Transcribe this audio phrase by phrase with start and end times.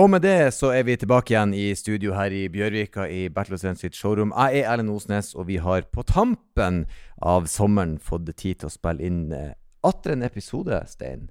[0.00, 3.58] Og med det så er vi tilbake igjen i studio her i Bjørvika i Bertil
[3.58, 4.30] Osen sitt showroom.
[4.32, 6.86] Jeg er Erlend Osnes, og vi har på tampen
[7.20, 9.50] av sommeren fått tid til å spille inn eh,
[9.84, 11.26] atter en episode, Stein,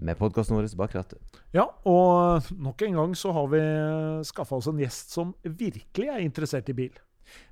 [0.00, 1.20] med podkasten vår Bakrattet.
[1.52, 3.62] Ja, og nok en gang så har vi
[4.30, 6.96] skaffa oss en gjest som virkelig er interessert i bil.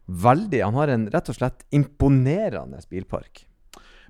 [0.08, 0.64] Veldig.
[0.64, 3.44] Han har en rett og slett imponerende bilpark.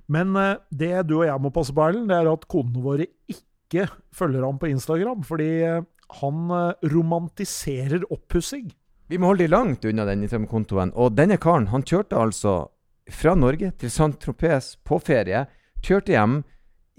[0.07, 3.11] Men eh, det du og jeg må passe på, Erlend, det er at kodene våre
[3.27, 5.27] ikke følger ham på Instagram.
[5.27, 5.87] Fordi eh,
[6.21, 8.69] han eh, romantiserer oppussing.
[9.09, 10.93] Vi må holde de langt unna den Instagram-kontoen.
[10.93, 12.55] Og denne karen han kjørte altså
[13.09, 15.47] fra Norge til Saint-Tropez på ferie.
[15.81, 16.41] Kjørte hjem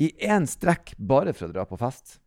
[0.00, 2.18] i én strekk bare for å dra på fest.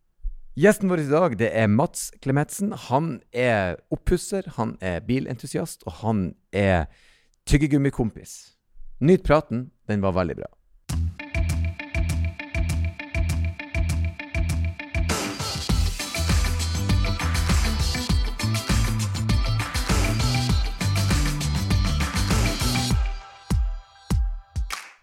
[0.54, 2.70] Gjesten vår i dag det er Mats Klemetsen.
[2.88, 6.86] Han er oppusser, han er bilentusiast, og han er
[7.50, 8.54] tyggegummikompis.
[9.02, 9.72] Nyt praten.
[9.90, 10.48] Den var veldig bra.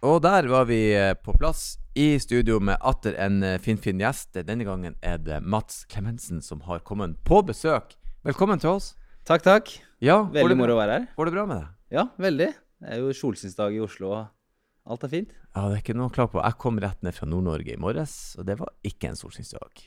[0.02, 3.99] Og der var vi eh, på plass i studio med atter en eh, finfin fin
[4.02, 4.33] gjest.
[4.47, 7.94] Denne gangen er det Mats Klemensen som har kommet på besøk.
[8.25, 8.95] Velkommen til oss.
[9.29, 9.69] Takk, takk.
[10.02, 11.05] Ja, veldig moro å være her.
[11.19, 11.69] Går det bra med deg?
[11.94, 12.47] Ja, veldig.
[12.81, 15.35] Det er jo solskinnsdag i Oslo, og alt er fint.
[15.52, 16.41] Ja, det er ikke noe å klage på.
[16.41, 19.85] Jeg kom rett ned fra Nord-Norge i morges, og det var ikke en solskinnsdag.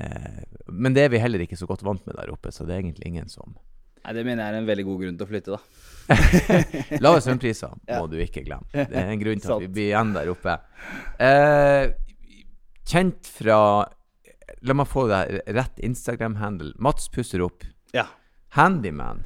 [0.00, 0.40] Eh,
[0.72, 2.86] men det er vi heller ikke så godt vant med der oppe, så det er
[2.86, 3.60] egentlig ingen som
[4.00, 5.62] Nei, Det mener jeg er en veldig god grunn til å flytte, da.
[7.04, 8.66] Lave strømpriser må du ikke glemme.
[8.90, 10.56] Det er en grunn til at vi blir igjen der oppe.
[11.22, 11.92] Eh,
[12.90, 13.60] kjent fra
[14.66, 16.74] La meg få det rett Instagram-handle.
[16.82, 17.64] Mats pusser opp.
[17.96, 18.04] Ja.
[18.56, 19.22] Handyman.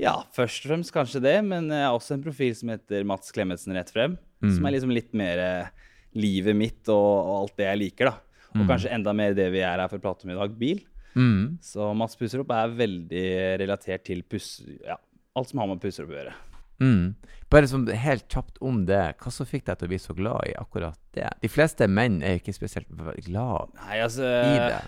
[0.00, 3.34] Ja, først og fremst kanskje det, men jeg har også en profil som heter Mats
[3.34, 4.14] Klemetsen rett frem.
[4.44, 4.52] Mm.
[4.54, 8.44] Som er liksom litt mer eh, livet mitt og, og, alt det jeg liker, da.
[8.54, 8.68] Og mm.
[8.70, 10.80] kanskje enda mer det vi er her for å prate om i dag, bil.
[11.18, 11.58] Mm.
[11.64, 13.28] Så Mats pusser opp er veldig
[13.64, 14.98] relatert til puss, ja,
[15.38, 16.36] alt som har med pusser opp å gjøre.
[16.78, 17.14] Mm.
[17.50, 19.00] Bare sånn helt kjapt om det.
[19.18, 21.26] Hva som fikk deg til å bli så glad i akkurat det?
[21.42, 22.90] De fleste menn er jo ikke spesielt
[23.26, 24.82] glad Nei, altså, i det.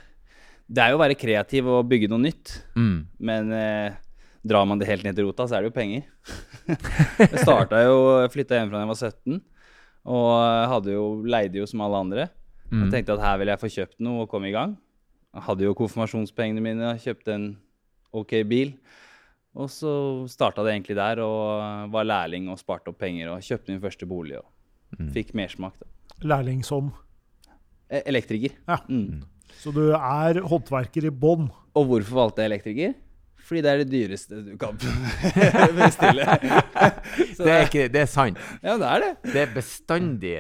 [0.71, 2.53] Det er jo å være kreativ og bygge noe nytt.
[2.79, 2.99] Mm.
[3.27, 3.97] Men eh,
[4.47, 6.05] drar man det helt ned til rota, så er det jo penger.
[7.25, 7.97] jeg starta jo
[8.31, 9.41] Flytta hjemmefra da jeg var 17,
[10.15, 10.29] og
[10.75, 12.29] hadde jo, leide jo som alle andre.
[12.71, 12.85] Mm.
[12.85, 14.79] Og tenkte at her vil jeg få kjøpt noe og komme i gang.
[15.31, 17.51] Jeg hadde jo konfirmasjonspengene mine, kjøpte en
[18.17, 18.75] OK bil.
[19.59, 19.93] Og så
[20.31, 24.07] starta det egentlig der, og var lærling og sparte opp penger og kjøpte min første
[24.11, 24.47] bolig og
[24.99, 25.11] mm.
[25.15, 25.79] fikk mersmak.
[26.23, 26.93] Lærling som?
[27.91, 28.55] E elektriker.
[28.69, 28.79] Ja.
[28.89, 29.23] Mm.
[29.59, 31.49] Så du er håndverker i bånn?
[31.75, 32.95] Og hvorfor valgte jeg elektriker?
[33.51, 34.79] Fordi det er det dyreste du kan
[35.79, 36.27] bestille.
[37.39, 38.39] det, er ikke, det er sant.
[38.63, 39.13] Ja, det er det.
[39.27, 40.35] Det er bestandig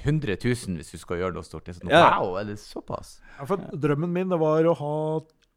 [0.00, 1.66] 100 000 hvis du skal gjøre noe stort.
[1.66, 2.18] Det er sånn, ja.
[2.18, 3.16] Wow, er det såpass?
[3.36, 4.98] Ja, for drømmen min det var å ha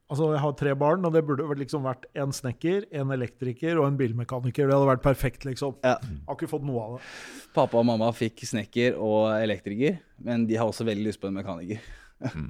[0.08, 3.90] Altså, Jeg har tre barn, og det burde liksom vært en snekker, en elektriker og
[3.90, 4.70] en bilmekaniker.
[4.70, 5.76] Det hadde vært perfekt, liksom.
[5.84, 5.98] Ja.
[6.30, 7.10] Har ikke fått noe av det.
[7.58, 11.36] Pappa og mamma fikk snekker og elektriker, men de har også veldig lyst på en
[11.36, 11.84] mekaniker.
[12.24, 12.48] mm.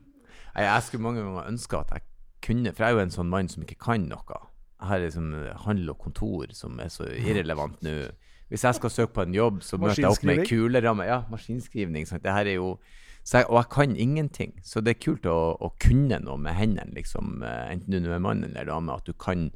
[0.54, 2.06] Jeg skulle mange ganger ønske at jeg
[2.46, 4.40] kunne, for jeg er jo en sånn mann som ikke kan noe.
[4.78, 5.34] Jeg har liksom
[5.66, 7.98] handel og kontor som er så irrelevant nå.
[8.48, 11.08] Hvis jeg skal søke på en jobb, så møter jeg opp med kuleramme.
[11.08, 12.08] Ja, maskinskrivning.
[12.08, 12.24] Sant?
[12.24, 12.78] Det her er jo
[13.28, 14.54] jeg, og jeg kan ingenting.
[14.64, 18.24] Så det er kult å, å kunne noe med hendene, liksom, eh, enten du er
[18.24, 19.50] mann eller dame, at du kan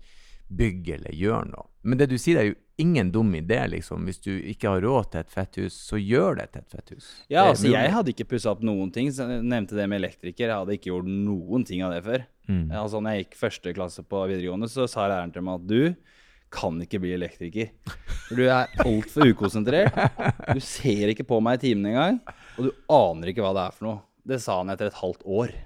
[0.51, 1.69] bygge eller gjøre noe.
[1.87, 3.61] Men det du sier, er jo ingen dum idé.
[3.71, 4.05] liksom.
[4.05, 7.09] Hvis du ikke har råd til et fetthus, så gjør det til et fetthus.
[7.31, 9.11] Ja, altså Jeg hadde ikke pussa opp noen ting.
[9.13, 10.47] Så jeg nevnte det med elektriker.
[10.49, 12.25] Jeg hadde ikke gjort noen ting av det før.
[12.49, 12.65] Mm.
[12.81, 15.81] Altså når jeg gikk første klasse på videregående, så sa læreren til meg at du
[16.51, 17.71] kan ikke bli elektriker.
[18.27, 19.97] For du er altfor ukonsentrert.
[20.51, 22.21] Du ser ikke på meg i timen engang.
[22.57, 24.01] Og du aner ikke hva det er for noe.
[24.27, 25.57] Det sa han etter et halvt år.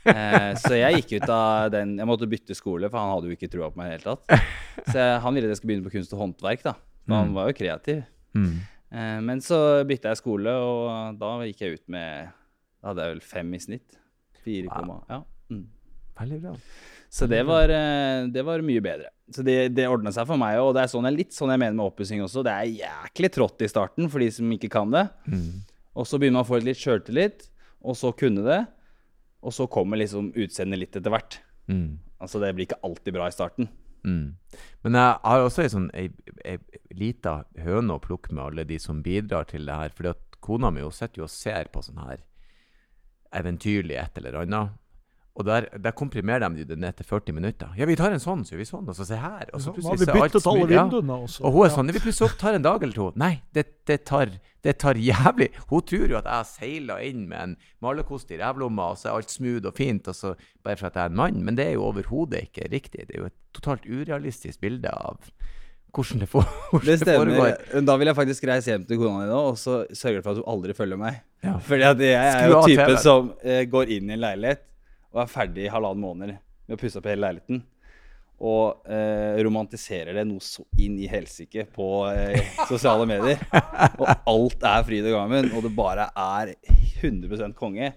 [0.00, 3.34] Eh, så jeg gikk ut av den Jeg måtte bytte skole, for han hadde jo
[3.36, 4.46] ikke trua på meg i det hele tatt.
[4.86, 6.72] Så jeg, han ville at jeg skulle begynne på kunst og håndverk, da.
[7.04, 7.34] For han mm.
[7.36, 7.98] var jo kreativ.
[8.32, 8.54] Mm.
[8.96, 12.32] Eh, men så bytta jeg skole, og da gikk jeg ut med
[12.80, 14.00] Da hadde jeg vel fem i snitt.
[14.40, 15.02] 4, wow.
[15.10, 15.20] ja.
[16.20, 16.54] Veldig bra.
[17.10, 19.08] Så det var, eh, det var, mye bedre.
[19.34, 21.74] Så det, det ordna seg for meg og det er sånn, litt sånn jeg mener
[21.78, 22.44] med oppussing også.
[22.46, 25.08] Det er jæklig trått i starten for de som ikke kan det.
[25.26, 25.64] Mm.
[25.98, 27.48] Og så begynner man å få litt sjøltillit,
[27.82, 28.60] og så kunne det.
[29.42, 31.40] Og så kommer liksom utseendet litt etter hvert.
[31.66, 31.98] Mm.
[32.22, 33.70] Altså det blir ikke alltid bra i starten.
[34.06, 34.36] Mm.
[34.84, 35.90] Men jeg har også ei sånn,
[36.96, 39.96] lita høne å plukke med alle de som bidrar til det her.
[39.96, 42.22] fordi at kona mi sitter jo og ser på sånn her
[43.36, 44.78] eventyrlig et eller annet.
[45.38, 47.68] Og der, der komprimerer de det ned til 40 minutter.
[47.78, 49.46] Ja, vi tar en sånn, så gjør vi sånn, og så se her.
[49.54, 50.74] Og så Nå har vi byttet alle smidig.
[50.74, 50.84] Ja.
[51.16, 51.44] også.
[51.46, 51.74] Og hun er Ja.
[51.76, 53.12] sånn Vi plutselig opp, tar en dag eller to.
[53.16, 54.26] Nei, det, det, tar,
[54.66, 58.40] det tar jævlig Hun tror jo at jeg har seila inn med en malerkost i
[58.42, 60.34] revlomma, og så er alt smooth og fint, og så
[60.64, 61.44] bare for at jeg er en mann.
[61.46, 63.06] Men det er jo overhodet ikke riktig.
[63.06, 65.16] Det er jo et totalt urealistisk bilde av
[65.94, 67.30] hvordan det, for, hvordan Det stemmer.
[67.38, 67.86] foregår.
[67.86, 70.42] Da vil jeg faktisk reise hjem til kona di nå, og så sørge for at
[70.42, 71.22] hun aldri følger meg.
[71.42, 71.56] Ja.
[71.58, 74.66] Fordi at jeg er jo typen som uh, går inn i en leilighet
[75.10, 77.62] og er ferdig i halvannen måned med å pusse opp hele leiligheten.
[78.40, 83.42] Og eh, romantiserer det noe så inn i helsike på eh, sosiale medier.
[84.00, 86.54] Og alt er fryd og gammen, og det bare er
[87.02, 87.92] 100% konge.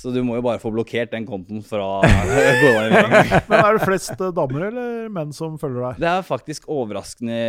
[0.00, 2.00] Så du må jo bare få blokkert den kontoen fra.
[3.50, 6.02] Men er det flest eh, damer eller menn som følger deg?
[6.04, 7.40] Det er faktisk overraskende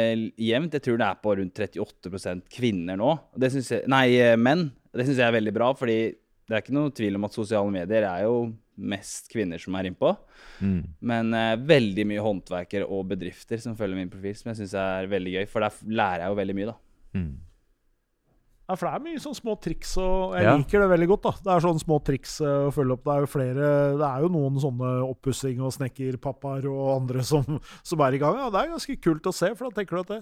[0.41, 0.75] jevnt.
[0.75, 3.13] Jeg tror det er på rundt 38 kvinner nå.
[3.37, 4.69] Det synes jeg, nei, eh, menn.
[4.91, 5.99] Det syns jeg er veldig bra, fordi
[6.51, 8.35] det er ikke noe tvil om at sosiale medier er jo
[8.81, 10.09] mest kvinner som er innpå.
[10.59, 10.81] Mm.
[11.07, 15.07] Men eh, veldig mye håndverkere og bedrifter som følger min profil, som jeg syns er
[15.11, 15.45] veldig gøy.
[15.51, 16.75] For der lærer jeg jo veldig mye, da.
[17.19, 17.31] Mm.
[18.71, 20.55] Ja, for det er mye sånn små triks, og jeg Ja.
[20.55, 21.23] liker det veldig godt.
[21.23, 21.31] da.
[21.43, 23.03] Det er sånne små triks eh, å følge opp.
[23.03, 27.43] Det er jo flere, det er jo noen sånne oppussing- og snekkerpappaer og andre som,
[27.83, 28.37] som er i gang.
[28.39, 30.21] Ja, Det er ganske kult å se, for da tenker du at det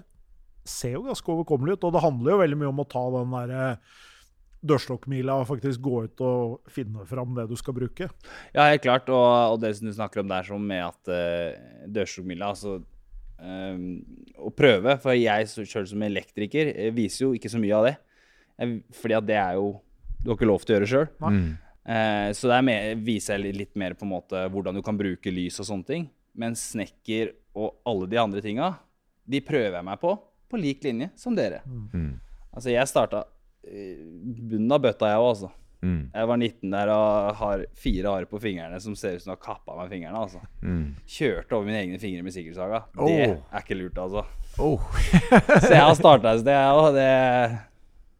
[0.68, 1.84] ser jo ganske overkommelig ut.
[1.88, 3.78] Og det handler jo veldig mye om å ta den derre
[4.60, 8.10] dørstokkmila og faktisk gå ut og finne fram det du skal bruke.
[8.54, 9.08] Ja, helt klart.
[9.08, 13.82] Og, og det som du snakker om der, som med at uh, dørstokkmila Altså um,
[14.36, 14.96] å prøve.
[15.02, 17.96] For jeg sjøl som elektriker eh, viser jo ikke så mye av det.
[19.00, 19.78] Fordi at det er jo
[20.20, 21.10] Du har ikke lov til å gjøre sjøl.
[21.24, 21.50] Mm.
[21.90, 25.56] Uh, så der viser jeg litt mer på en måte hvordan du kan bruke lys
[25.62, 26.10] og sånne ting.
[26.36, 28.74] Men snekker og alle de andre tinga,
[29.26, 30.12] de prøver jeg meg på
[30.50, 31.62] på lik linje som dere.
[31.66, 32.18] Mm.
[32.50, 33.24] Altså, jeg starta
[33.64, 35.50] bunnen av bøtta, jeg òg, altså.
[35.80, 36.00] Mm.
[36.12, 39.36] Jeg var 19 der og har fire arr på fingrene som ser ut som de
[39.38, 40.18] har kappa meg fingrene.
[40.26, 40.40] altså.
[40.60, 40.94] Mm.
[41.08, 42.82] Kjørte over mine egne fingre med sikkerhetssaga.
[42.92, 43.36] Det Oh.
[43.54, 44.24] er ikke lurt, altså.
[44.60, 44.80] Oh.
[45.64, 46.90] Så jeg har starta et sted, jeg òg.
[46.98, 47.06] Det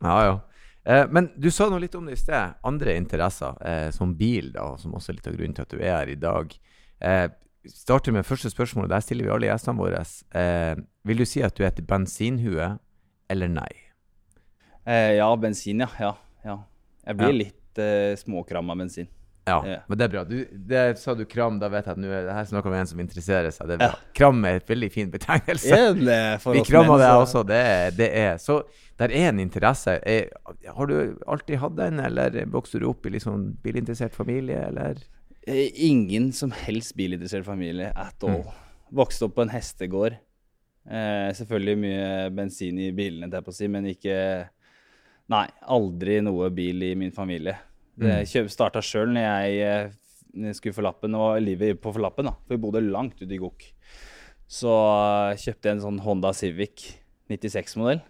[0.06, 0.38] Ja, ja.
[0.86, 2.54] Eh, men du sa noe litt om det i sted.
[2.64, 5.78] Andre interesser, eh, som bil, da, som også er litt av grunnen til at du
[5.82, 6.56] er her i dag.
[7.04, 7.28] Eh,
[7.68, 8.88] starter med første spørsmål.
[8.88, 10.00] Der stiller vi alle gjestene våre.
[10.32, 12.78] Eh, vil du si at du er et bensinhue
[13.28, 13.68] eller nei?
[14.86, 15.88] Eh, Ja, bensin, ja.
[16.00, 16.58] ja, ja.
[17.06, 17.38] Jeg blir Ja.
[17.44, 19.08] litt eh, småkram av bensin.
[19.46, 19.78] Ja, Ja.
[19.88, 20.24] men det er bra.
[20.24, 22.76] Du, det sa du kram, da vet jeg at nå er det her snakker vi
[22.76, 23.66] om en som interesserer seg.
[23.66, 23.86] Det er bra.
[23.96, 24.12] Ja.
[24.14, 25.78] Kram er et veldig fin betegnelse.
[26.52, 28.62] Vi krammer deg også, det det er Så
[29.00, 29.96] der er en interesse.
[30.06, 30.28] Er,
[30.76, 35.00] har du alltid hatt den, eller vokste du opp i litt sånn bilinteressert familie, eller?
[35.48, 38.44] Eh, Ingen som helst bilinteressert familie at all.
[38.92, 40.18] Vokste opp på en hestegård.
[40.90, 44.48] Eh, selvfølgelig mye bensin i bilene, det men ikke
[45.30, 47.56] Nei, aldri noe bil i min familie.
[48.00, 52.32] Det kjøp, starta sjøl når jeg eh, skulle få lappen, og livet på forlappen, da.
[52.46, 53.66] For vi bodde langt ute i Gokk.
[54.50, 56.88] Så eh, kjøpte jeg en sånn Honda Civic
[57.30, 58.00] 96-modell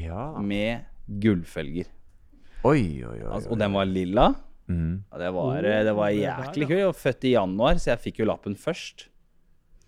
[0.00, 0.32] Ja.
[0.42, 0.88] med
[1.22, 1.86] gullfelger.
[2.64, 3.28] Oi, oi, oi.
[3.28, 4.30] Altså, og den var lilla.
[4.66, 5.04] Mm.
[5.12, 6.68] Ja, det, var, eh, det var Oh, jæklig ja.
[6.70, 6.78] kult.
[6.80, 9.06] Jeg var født i januar, så jeg fikk jo lappen først.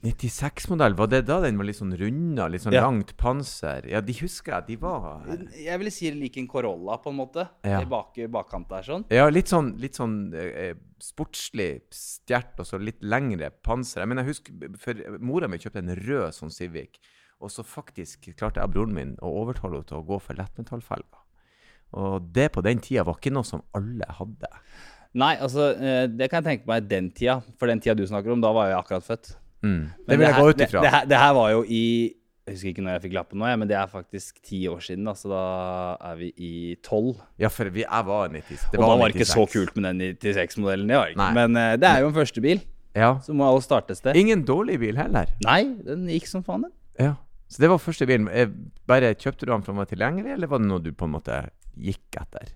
[0.04, 2.82] 96-modell, var det da den var litt sånn runda, litt sånn Ja.
[2.84, 3.87] langt panser?
[3.90, 5.25] Ja, de husker jeg, de var
[5.56, 7.48] Jeg ville si det lik en Corolla, på en måte.
[7.64, 7.81] Ja.
[7.81, 9.04] I bak, bakkant der, sånn.
[9.10, 14.00] Ja, litt sånn, litt sånn eh, sportslig stjert og så litt lengre panser.
[14.04, 16.99] Jeg mener, jeg husker, for Mora mi kjøpte en rød sånn Civic,
[17.40, 20.34] og så faktisk klarte jeg og broren min å overtale henne til å gå for
[20.34, 21.25] lettmetallfelger.
[21.96, 24.49] Og det på den tida var ikke noe som alle hadde.
[25.16, 27.42] Nei, altså, eh, det kan jeg tenke meg den tida.
[27.56, 29.37] For den tida du snakker om, da var jeg akkurat født.
[29.66, 29.80] Mm.
[30.06, 30.85] Det vil jeg her- gå ut ifra.
[30.87, 31.82] det, her, det her var jo i
[32.46, 35.02] Jeg husker ikke når jeg fikk lappen nå, men det er faktisk ti år siden.
[35.08, 35.40] Da, så da
[36.12, 37.16] er vi i tolv.
[37.42, 38.68] Ja, for vi, jeg var 96.
[38.70, 40.87] Og da var det ikke så kult med den 96-modellen.
[40.87, 41.32] Det var det Nei.
[41.35, 42.61] Men uh, det er jo en førstebil,
[42.94, 43.08] Ja.
[43.26, 44.14] så må alle starte et sted.
[44.14, 45.26] Ingen dårlig bil heller.
[45.44, 45.58] Nei,
[45.88, 46.73] den gikk som faen, den.
[47.02, 47.16] Ja.
[47.50, 48.28] Så det var første bilen.
[48.30, 48.46] Eh,
[48.87, 51.16] Bare Kjøpte du den for den var tilgjengelig, eller var det noe du på en
[51.18, 51.40] måte
[51.76, 52.54] gikk etter?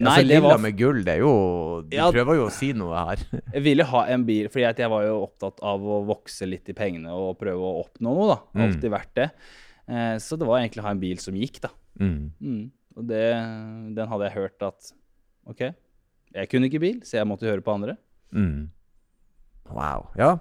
[0.00, 2.10] Nei, altså, Lilla var- med gull, det er jo Du Ja.
[2.12, 3.16] prøver jo å si noe her.
[3.54, 6.72] Jeg ville ha en bil, fordi jeg var jo opptatt av å vokse litt i
[6.72, 8.28] pengene og prøve å oppnå noe.
[8.28, 8.38] da.
[8.54, 8.62] Mm.
[8.68, 9.30] Alltid vært det.
[9.88, 11.70] Eh, så det var egentlig å ha en bil som gikk, da.
[11.98, 12.30] Mm.
[12.40, 12.70] Mm.
[12.96, 13.24] Og det,
[13.96, 14.92] den hadde jeg hørt at
[15.48, 15.60] OK,
[16.34, 17.96] jeg kunne ikke bil, så jeg måtte høre på andre.
[18.32, 18.68] Mm.
[19.72, 20.08] Wow.
[20.16, 20.38] Ja,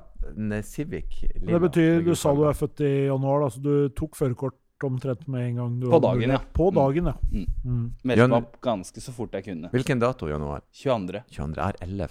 [0.63, 1.57] Civic Lilla.
[1.59, 5.27] Det betyr, Du sa du er født i januar, da, så du tok førerkort omtrent
[5.27, 5.79] med en gang?
[5.79, 6.37] du På dagen, ja.
[6.53, 6.75] På Mm.
[6.75, 7.13] dagen, ja.
[7.31, 7.45] Mm.
[7.65, 7.91] Mm.
[8.03, 9.69] Meldte meg opp ganske så fort jeg kunne.
[9.71, 10.61] Hvilken dato i januar?
[10.71, 11.23] 22.
[11.31, 11.57] 22.
[11.57, 12.09] er 11.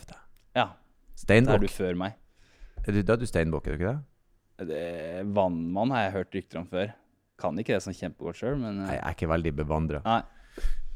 [0.56, 0.68] Ja,
[1.26, 2.12] da er du før meg.
[2.86, 4.68] Er du, da er du steinbukk, er du ikke det?
[4.68, 6.92] Det, vannmann har jeg hørt rykter om før.
[7.38, 10.00] Kan ikke det sånn kjempegodt sjøl, men Nei, eh, jeg er ikke veldig bevandra.
[10.04, 10.22] Nei.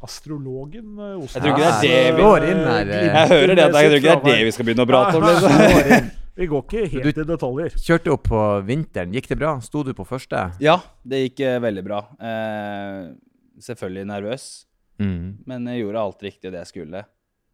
[0.02, 1.34] Astrologen eh, Osen.
[1.36, 3.04] Jeg tror ikke det er det vi- eh.
[3.04, 3.58] Jeg hører det.
[3.58, 5.22] Jeg tror ikke det er det vi skal begynne å prate om.
[5.22, 6.10] Liksom.
[6.40, 7.74] Vi går ikke helt i detaljer.
[7.84, 9.12] Kjørte opp på vinteren.
[9.12, 9.54] Gikk det bra?
[9.60, 10.46] Sto du på første?
[10.64, 11.98] Ja, det gikk eh, veldig bra.
[12.16, 13.10] Eh,
[13.60, 14.48] selvfølgelig nervøs,
[15.00, 15.38] Mm.
[15.48, 17.04] men jeg gjorde alt riktig det jeg skulle.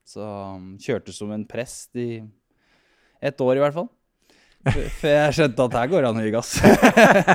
[0.07, 2.21] Så um, kjørte som en prest i
[3.23, 3.87] et år, i hvert fall.
[4.67, 6.57] For jeg skjønte at her går det an å gi gass.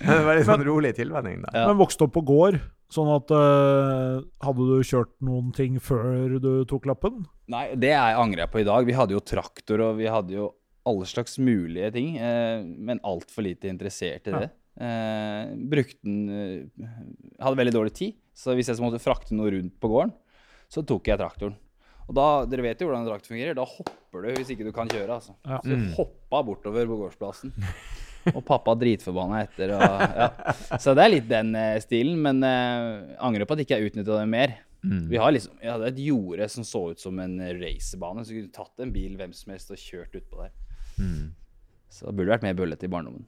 [0.00, 1.52] Det var litt sånn rolig tilvenning, da.
[1.54, 1.66] Ja.
[1.68, 2.56] Men vokste opp på gård,
[2.92, 7.26] sånn at uh, Hadde du kjørt noen ting før du tok lappen?
[7.52, 8.88] Nei, det er- angrer jeg på i dag.
[8.88, 10.48] Vi hadde jo traktor, og vi hadde jo
[10.88, 14.48] alle slags mulige ting, eh, men altfor lite interessert i det.
[14.78, 16.90] Eh, brukte den eh,
[17.42, 20.12] Hadde veldig dårlig tid, så hvis jeg så måtte frakte noe rundt på gården,
[20.70, 21.56] så tok jeg traktoren.
[22.08, 23.56] Og da, Dere vet jo hvordan en traktor fungerer.
[23.56, 25.18] Da hopper du hvis ikke du kan kjøre.
[25.18, 25.34] altså.
[25.44, 25.58] Ja.
[25.64, 27.52] Så jeg hoppa bortover på gårdsplassen.
[28.36, 29.74] Og pappa dritforbanna etter.
[29.76, 29.82] Og,
[30.22, 30.78] ja.
[30.80, 34.22] Så det er litt den eh, stilen, men eh, angrer på at jeg ikke utnytta
[34.22, 34.56] det mer.
[34.84, 35.04] Mm.
[35.10, 38.50] Vi har liksom, Jeg hadde et jorde som så ut som en racerbane, så kunne
[38.50, 40.52] du tatt en bil hvem som helst og kjørt utpå der.
[40.98, 41.34] Mm.
[41.88, 43.24] Så det burde vært mer bøllete i barndommen.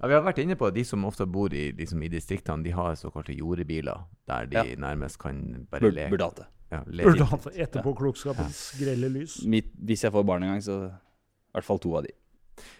[0.00, 2.62] Ja, vi har vært inne på at De som ofte bor i, liksom, i distriktene,
[2.62, 4.64] de har såkalte jordebiler, der de Ja.
[4.76, 6.10] nærmest kan bare Bur leke.
[6.10, 6.46] burde hatt det.
[6.70, 9.44] Ja, le hatt etterpåklokskapens grelle lys.
[9.46, 12.12] Mitt, hvis jeg får barn en gang, så i hvert fall to av de.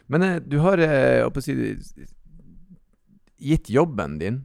[0.09, 1.55] Men eh, du har eh, si,
[3.39, 4.45] Gitt jobben din,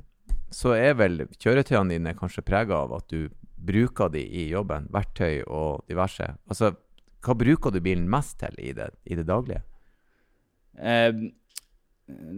[0.51, 3.29] så er vel kjøretøyene dine kanskje prega av at du
[3.59, 4.87] bruker de i jobben?
[4.91, 6.25] Verktøy og diverse.
[6.49, 6.73] Altså,
[7.21, 9.61] hva bruker du bilen mest til i det, i det daglige?
[10.79, 11.11] Eh,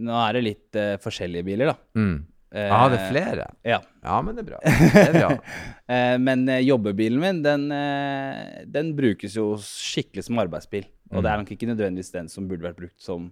[0.02, 1.76] nå er det litt eh, forskjellige biler, da.
[1.96, 2.18] Mm.
[2.52, 3.46] Eh, Ja, det er flere?
[3.64, 3.78] Ja.
[4.04, 4.60] Ja, men det er bra.
[4.66, 5.30] Det er bra.
[5.92, 10.86] Eh, men eh, jobbebilen min, den, eh, den brukes jo skikkelig som arbeidsbil.
[11.12, 13.26] Og det er nok ikke nødvendigvis den som burde vært brukt som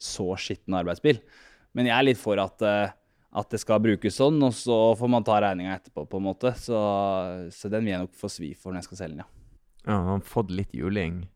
[0.00, 1.18] så skitten arbeidsbil.
[1.76, 2.94] Men jeg er litt for at, eh,
[3.36, 6.54] at det skal brukes sånn, og så får man ta regninga etterpå, på en måte.
[6.56, 6.80] Så,
[7.52, 9.28] så den vil jeg nok få svi for når jeg skal selge den, ja.
[9.84, 11.26] Ja, han har fått litt juling.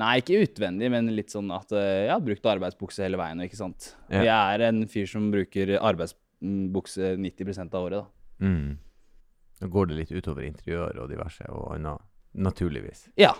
[0.00, 3.58] Nei, ikke utvendig, men litt sånn at eh, jeg har brukt arbeidsbukse hele veien, ikke
[3.58, 3.92] sant.
[4.08, 4.22] Ja.
[4.22, 8.46] Jeg er en fyr som bruker arbeidsbukse 90% av året, da.
[8.46, 8.78] Mm.
[9.60, 13.08] Da går det litt utover interiør og diverse og annet, naturligvis.
[13.20, 13.34] Ja,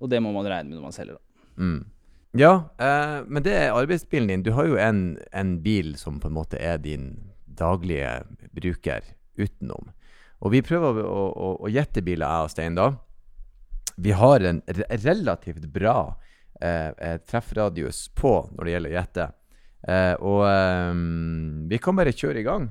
[0.00, 1.44] og det må man regne med når man selger, da.
[1.56, 1.82] Mm.
[2.36, 4.44] Ja, eh, men det er arbeidsbilen din.
[4.44, 7.14] Du har jo en, en bil som på en måte er din
[7.56, 8.20] daglige
[8.56, 9.04] bruker
[9.40, 9.90] utenom.
[10.44, 12.90] Og vi prøver å, å, å gjette biler, jeg og Stein, da.
[13.96, 15.98] Vi har en relativt bra
[16.60, 19.28] eh, eh, treffradius på når det gjelder å gjette.
[19.86, 20.92] Eh, og eh,
[21.70, 22.68] vi kan bare kjøre i gang.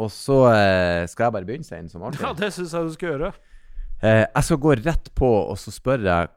[0.00, 2.24] Og så eh, skal jeg bare begynne, Stein, som alltid.
[2.26, 3.32] Ja, det syns jeg du skal gjøre.
[4.00, 6.30] Eh, jeg skal gå rett på og så spørre jeg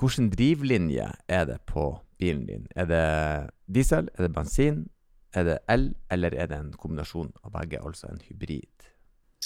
[0.00, 2.64] hvilken drivlinje er det på bilen din?
[2.72, 3.04] Er det
[3.68, 4.86] diesel, er det bensin,
[5.36, 8.88] er det el, eller er det en kombinasjon av begge, altså en hybrid?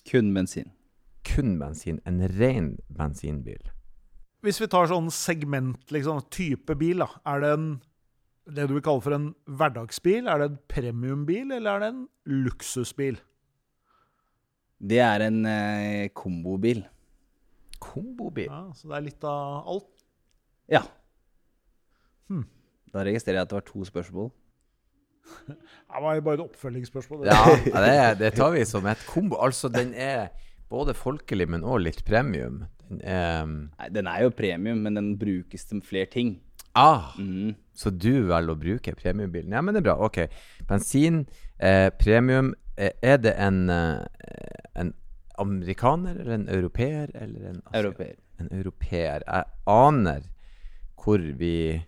[0.06, 0.70] Kun bensin.
[1.24, 3.70] Kun bensin, en ren bensinbil.
[4.44, 7.08] Hvis vi tar sånn segment, liksom, type bil, da.
[7.32, 7.68] Er det en
[8.44, 10.26] det du vil kalle for en hverdagsbil?
[10.28, 12.02] Er det en premiumbil, eller er det en
[12.44, 13.16] luksusbil?
[14.84, 16.82] Det er en eh, kombobil.
[17.80, 18.50] Kombobil?
[18.50, 20.04] Ja, Så det er litt av alt.
[20.68, 20.82] Ja.
[22.28, 22.44] Hmm.
[22.92, 24.32] Da registrerer jeg at det var to spørsmål.
[25.94, 27.22] Det var jo bare et oppfølgingsspørsmål.
[27.22, 27.32] det.
[27.32, 27.80] Ja, ja,
[28.12, 29.38] det, det tar vi som et kombo.
[29.40, 30.28] Altså, den er
[30.72, 32.64] både folkelig, men òg litt premium.
[32.88, 36.36] Den er Nei, den er jo premium, men den brukes til flere ting.
[36.74, 37.14] Ah!
[37.18, 37.54] mm.
[37.74, 39.54] Så du velger å bruke premiumbilen?
[39.54, 39.96] Ja, men det er bra.
[40.06, 40.24] Ok.
[40.68, 41.24] Bensin,
[41.58, 42.52] eh, premium.
[42.76, 44.04] Eh, er det en, eh,
[44.74, 44.92] en
[45.38, 47.84] amerikaner eller en europeer eller en asiat?
[47.84, 48.14] Europeer.
[48.38, 49.22] En europeer.
[49.26, 50.22] Jeg aner
[50.98, 51.84] hvor vi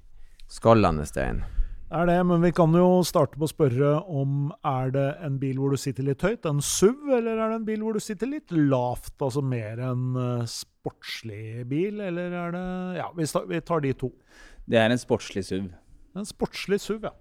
[0.48, 1.42] skal lande, Stein.
[1.86, 5.36] Det er det, men vi kan jo starte med å spørre om er det en
[5.38, 8.02] bil hvor du sitter litt høyt, en SUV, eller er det en bil hvor du
[8.02, 12.64] sitter litt lavt, altså mer en eh, sportslig bil, eller er det
[12.98, 14.10] Ja, vi, tar, vi tar de to.
[14.66, 15.68] Det er en sportslig SUV.
[16.18, 17.14] En sportslig SUV, ja.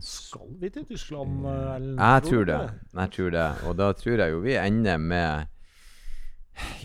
[0.00, 2.00] Skal vi til Tyskland, eh, Erlend?
[2.00, 2.56] Jeg tror det.
[2.56, 3.02] det?
[3.02, 3.44] Jeg tror det.
[3.68, 5.52] Og da tror jeg jo vi ender med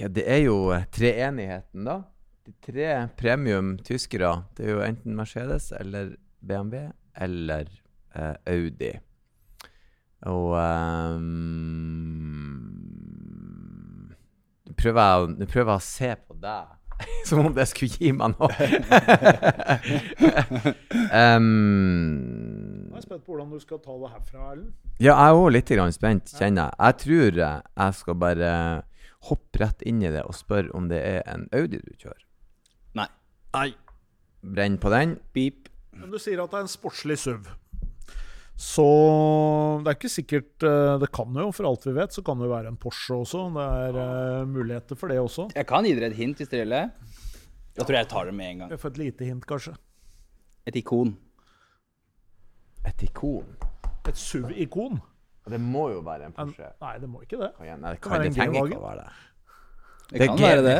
[0.01, 0.59] Ja, det er jo
[0.91, 2.01] treenigheten, da.
[2.43, 4.35] De tre premium tyskere.
[4.57, 6.11] Det er jo enten Mercedes eller
[6.45, 6.87] BMW
[7.25, 7.67] eller
[8.15, 8.93] eh, Audi.
[10.25, 11.35] Og um,
[14.65, 16.73] Nå prøver jeg nå prøver jeg å se på deg
[17.27, 18.49] som om det skulle gi meg noe.
[21.11, 21.49] um,
[22.95, 24.71] Jeg er spent på hvordan du skal ta det herfra, Erlend.
[25.03, 26.77] ja, jeg er òg litt spent, kjenner jeg.
[26.79, 28.51] Jeg tror eh, jeg skal bare
[29.27, 32.23] hoppe rett inn i det og spørre om det er en Audi du kjører.
[32.95, 33.09] Nei.
[33.57, 33.69] Nei.
[34.55, 35.17] Brenn på den.
[35.35, 35.67] Beep.
[35.95, 37.47] Men du sier at det er en sportslig SUV.
[38.55, 38.83] Så
[39.83, 42.47] det er ikke sikkert eh, Det kan jo, for alt vi vet, så kan det
[42.47, 43.41] jo være en Porsche også.
[43.55, 45.49] Det er eh, muligheter for det også.
[45.57, 46.85] Jeg kan gi dere et hint hvis dere vil det.
[47.75, 48.77] Da tror jeg jeg tar det med en gang.
[48.79, 49.73] Får et lite hint, kanskje.
[50.71, 51.11] Et ikon.
[52.87, 53.51] Et ikon.
[54.07, 55.01] Et SUV-ikon.
[55.51, 56.71] Det må jo være en En- Porsche.
[56.81, 57.51] Nei, det må ikke det.
[57.59, 58.79] Nei, det, kan kan, det en trenger ikke G-Wagen.
[58.79, 59.11] å være det.
[60.11, 60.63] Det kan være det.
[60.63, 60.75] Det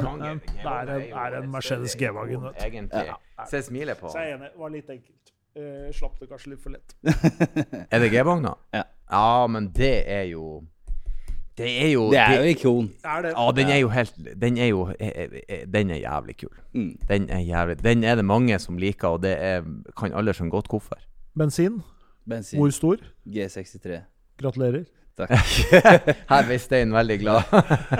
[0.65, 1.95] er- det en- er en Mercedes.
[1.95, 2.89] Egentlig.
[3.05, 3.13] Ja.
[3.49, 4.49] Se smilet på Så jeg er enig.
[4.51, 5.11] Det var litt enkelt.
[5.57, 6.95] Uh, slapp det kanskje litt for lett.
[7.91, 8.55] Er det G-vogna?
[8.73, 8.83] Ja.
[9.11, 10.63] Ja, men det er jo
[11.57, 12.87] Det er jo Det er jo ikon.
[12.87, 13.31] Det?
[13.31, 16.49] Ja, den er jo helt Den er jo eh, eh, Den er jævlig kul.
[16.73, 16.97] Mm.
[17.07, 19.63] Den er jævlig Den er det mange som liker, og det er,
[19.97, 20.97] kan alle skjønne godt hvorfor.
[21.37, 21.81] Bensin?
[22.27, 22.59] Bensin.
[22.59, 22.97] Hvor stor?
[23.27, 24.01] G63.
[24.37, 24.83] Gratulerer.
[25.15, 25.31] Takk.
[26.31, 27.51] Her ble Stein veldig glad.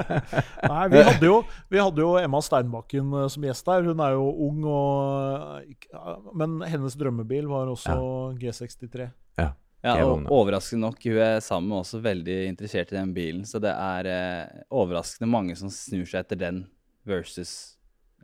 [0.72, 1.38] Nei, vi hadde jo,
[1.72, 3.88] vi hadde jo Emma Steinbakken eh, som gjest der.
[3.88, 8.00] Hun er jo ung, og, eh, men hennes drømmebil var også
[8.42, 9.08] G63.
[9.40, 9.54] Ja.
[9.86, 13.44] Ja, og overraskende nok, hun er sammen med også veldig interessert i den bilen.
[13.46, 16.64] Så det er eh, overraskende mange som snur seg etter den
[17.06, 17.76] versus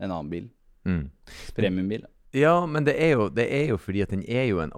[0.02, 0.48] en annen bil.
[0.90, 1.06] Mm.
[1.54, 2.08] Premiumbil.
[2.34, 4.72] Ja, men det er, jo, det er jo fordi at den er jo en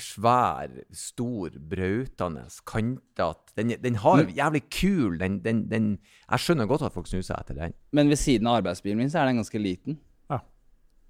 [0.00, 5.98] svær, stor, brautende, kantete den, den har jævlig kul den, den, den
[6.30, 7.76] Jeg skjønner godt at folk snur seg etter den.
[7.92, 9.98] Men ved siden av arbeidsbilen min så er den ganske liten.
[10.32, 10.40] Ja.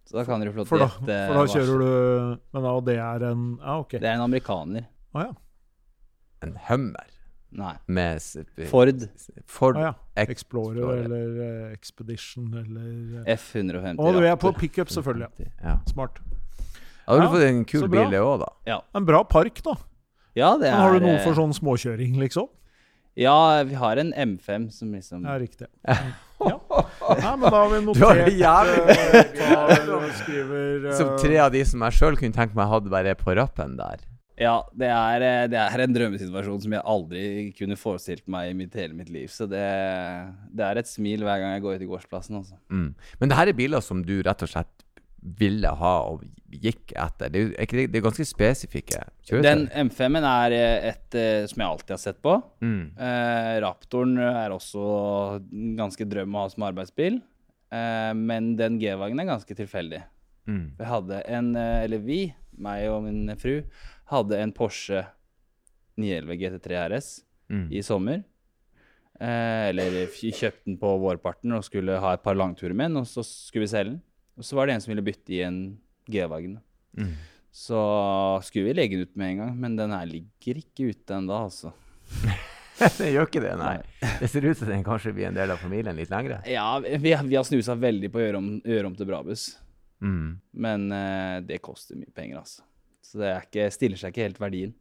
[0.08, 0.90] Så da kan dere flott gjette.
[0.98, 1.88] For for da kjører du
[2.52, 3.96] Men da, og det er en Ja, OK.
[3.98, 4.90] Det er en amerikaner.
[5.14, 5.32] Å ja.
[6.42, 7.10] En Hummer
[7.52, 7.74] Nei.
[7.86, 8.18] med
[8.66, 9.04] Ford
[9.46, 9.92] Ford ah, ja.
[10.24, 11.02] Explorer, Explorer.
[11.04, 13.36] eller eh, Expedition eller eh.
[13.36, 14.00] F150.
[14.00, 15.52] Og du er på pickup, selvfølgelig.
[15.62, 15.78] Ja.
[15.86, 16.18] Smart.
[17.06, 18.02] Da har du Ja, fått en kul så bra.
[18.02, 18.50] bil, det òg, da.
[18.66, 18.80] Ja.
[18.94, 19.76] En bra park, da.
[20.38, 22.49] ja, det er Men har du noe eh, for sånn småkjøring, liksom?
[23.18, 25.66] Ja, vi har en M5 som liksom Ja, riktig.
[26.42, 26.56] Ja.
[27.23, 28.16] Nei, men da har vi Du har
[28.66, 32.66] notert eh, og skriver uh, Som tre av de som jeg sjøl kunne tenke meg
[32.66, 34.02] hadde bare på rappen der.
[34.40, 38.56] Ja, det er, eh, det er en drømmesituasjon som jeg aldri kunne forestilt meg i
[38.59, 39.28] mitt, hele mitt liv.
[39.30, 39.62] Så det,
[40.50, 42.40] det er et smil hver gang jeg går ut i gårdsplassen.
[42.40, 42.59] Altså.
[42.73, 42.88] Mm.
[43.21, 44.73] Men det her er biler som du rett og slett
[45.22, 47.30] ville ha og gikk etter.
[47.32, 49.44] Det er, det, det er ganske spesifikke kjøretøy.
[49.46, 52.34] Den M5-en er eh, et eh, som jeg alltid har sett på.
[52.64, 52.82] mm.
[52.98, 54.82] Eh, Raptoren er også
[55.78, 57.20] ganske drøm å ha som arbeidsbil.
[57.72, 60.02] Eh, men den G-vagen er ganske tilfeldig.
[60.50, 60.64] Mm.
[60.80, 62.20] Vi hadde en, eh, eller vi,
[62.58, 63.60] meg og min fru,
[64.12, 65.06] hadde en Porsche
[66.00, 67.12] 911 GT3 RS
[67.52, 67.66] Mm.
[67.74, 68.22] i sommer.
[69.20, 73.06] Eh, eller kjøpte den på vårparten og skulle ha et par langturer med den, og
[73.06, 73.98] så skulle vi selge den.
[74.38, 75.59] Og så var det en som ville bytte i en
[76.11, 76.57] G-vagn.
[76.99, 77.12] Mm.
[77.53, 77.79] Så
[78.47, 81.42] skulle vi legge den ut med en gang, men den her ligger ikke ute ennå,
[81.51, 81.73] altså.
[82.99, 83.75] det gjør ikke det, nei.
[84.23, 86.40] Det ser ut som den kanskje blir en del av familien litt lengre.
[86.49, 89.51] Ja, vi, vi har snusa veldig på å gjøre om, gjøre om til Brabus,
[90.03, 90.40] Mm.
[90.59, 92.64] men uh, det koster mye penger, altså.
[93.07, 94.73] Så det ikke, stiller seg ikke helt verdien.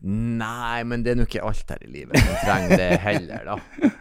[0.00, 3.58] Nei, men det er nå ikke alt her i livet som trenger det heller, da.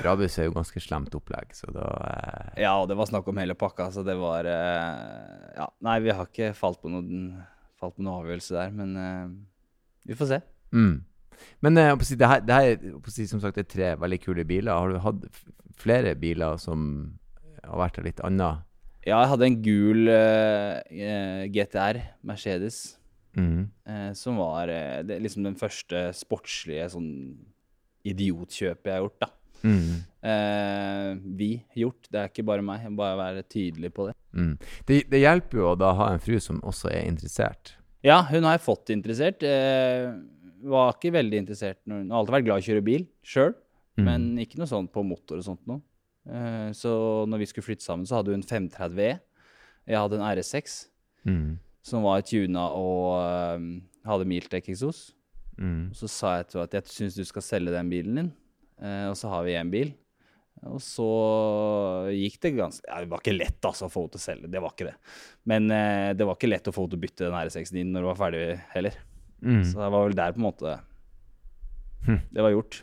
[0.00, 3.40] Brabus er jo ganske slemt opplegg, så da eh, Ja, og det var snakk om
[3.40, 7.38] hele pakka, så det var eh, Ja, nei, vi har ikke falt på noen,
[7.80, 9.30] falt på noen avgjørelse der, men eh,
[10.10, 10.42] vi får se.
[10.76, 10.98] mm.
[11.64, 14.76] Men eh, det her, det her er som sagt er tre veldig kule biler.
[14.76, 15.22] Har du hatt
[15.80, 17.14] flere biler som
[17.64, 18.66] har vært av litt annet?
[19.06, 22.82] Ja, jeg hadde en gul eh, eh, GTR Mercedes.
[23.38, 23.70] Mm.
[23.86, 27.10] Eh, som var eh, det, liksom den første sportslige sånn
[28.10, 29.30] idiotkjøpet jeg har gjort, da.
[29.64, 30.00] Mm.
[30.22, 32.82] Eh, vi gjort, det er ikke bare meg.
[32.84, 34.14] Jeg må bare være tydelig på det.
[34.36, 34.52] Mm.
[34.88, 37.74] Det, det hjelper jo å da ha en fru som også er interessert.
[38.06, 39.42] Ja, hun har jeg fått interessert.
[39.44, 40.10] Eh,
[40.70, 43.54] var ikke veldig interessert når Hun har alltid vært glad i å kjøre bil sjøl,
[43.98, 44.04] Mm.
[44.06, 45.80] men ikke noe sånt på motor og sånt noe.
[46.30, 49.18] Eh, så når vi skulle flytte sammen, så hadde hun 530 E.
[49.88, 50.86] Jeg hadde en RS6
[51.26, 51.58] Mm.
[51.82, 55.12] som var tuna og eh, hadde Miltec-eksos.
[55.58, 55.90] Mm.
[55.92, 58.32] Så sa jeg til henne at jeg syns du skal selge den bilen din,
[59.10, 59.92] og så har vi én bil.
[60.68, 61.06] Og så
[62.12, 64.50] gikk det ganske ja, Det var ikke lett altså, å få henne til å selge,
[64.52, 64.96] det var ikke det.
[65.48, 67.92] Men eh, det var ikke lett å få henne til å bytte den R6-en din
[67.94, 68.98] når hun var ferdig heller.
[69.40, 69.62] Mm.
[69.64, 70.78] Så det var vel der på en måte
[72.00, 72.16] Hm.
[72.32, 72.78] det var gjort.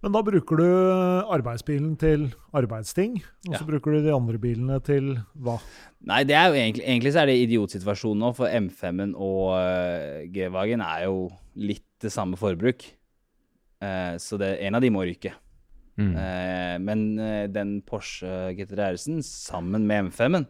[0.00, 0.66] Men da bruker du
[1.34, 3.16] arbeidsbilen til arbeidsting,
[3.48, 3.66] og så Ja.
[3.66, 5.58] bruker du de andre bilene til hva?
[6.06, 10.28] Nei, det er jo egentlig, egentlig så er det idiotsituasjonen nå, for M5-en og eh,
[10.30, 12.84] G-Wagen er jo litt det samme forbruk.
[13.80, 15.32] Eh, så det, en av de må ryke.
[15.98, 16.12] Mm.
[16.14, 20.46] Eh, men eh, den Porsche GT3 RS-en sammen med M5-en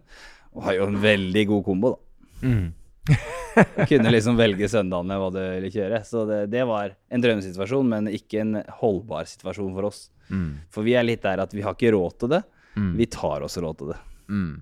[0.58, 2.48] var jo en veldig god kombo, da.
[2.48, 2.66] Mm.
[3.90, 6.02] Kunne liksom velge søndagene hva du ville kjøre.
[6.06, 10.02] Så det, det var en drømmesituasjon, men ikke en holdbar situasjon for oss.
[10.28, 10.50] Mm.
[10.72, 12.42] For vi er litt der at vi har ikke råd til det.
[12.78, 12.92] Mm.
[13.00, 13.98] Vi tar oss råd til det.
[14.28, 14.52] Mm.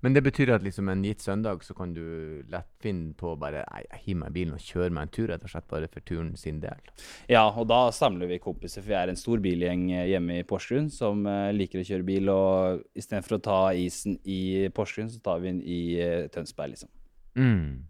[0.00, 3.38] Men det betyr at liksom en gitt søndag så kan du lett finne på å
[3.38, 5.66] bare Nei, jeg hiver meg i bilen og kjører meg en tur, rett og slett
[5.68, 6.80] bare for turen sin del.
[7.28, 10.46] Ja, og da samler vi kompiser, for vi er en stor bilgjeng eh, hjemme i
[10.48, 12.32] Porsgrunn som eh, liker å kjøre bil.
[12.32, 14.40] Og istedenfor å ta isen i
[14.74, 16.90] Porsgrunn, så tar vi den i eh, Tønsberg, liksom.
[17.36, 17.84] Mm.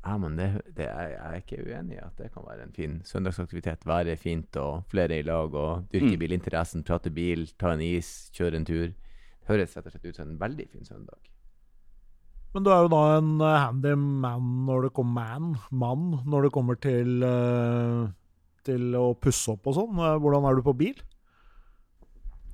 [0.00, 2.72] Ja, men det, det er, jeg er ikke uenig i at det kan være en
[2.72, 3.82] fin søndagsaktivitet.
[3.84, 6.20] Været er fint, og flere i lag, og dyrke Mm.
[6.22, 8.94] bilinteressen, prate bil, ta en is, kjøre en tur.
[9.50, 11.30] Høres rett og slett ut som en veldig fin søndag.
[12.50, 16.48] Men du er jo da en eh, handy man når det kommer man, mann når
[16.48, 18.08] det kommer til, eh,
[18.66, 20.00] til å pusse opp og sånn.
[20.02, 20.98] Eh, Hvordan er du på bil?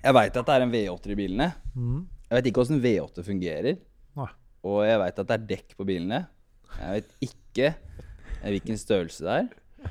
[0.03, 1.49] Jeg veit at det er en V8 i bilene.
[1.73, 2.03] Mm.
[2.27, 3.81] Jeg vet ikke åssen V8 fungerer.
[4.21, 4.29] Nei.
[4.69, 6.21] Og jeg veit at det er dekk på bilene.
[6.77, 7.73] Jeg vet ikke
[8.45, 9.91] hvilken størrelse det er.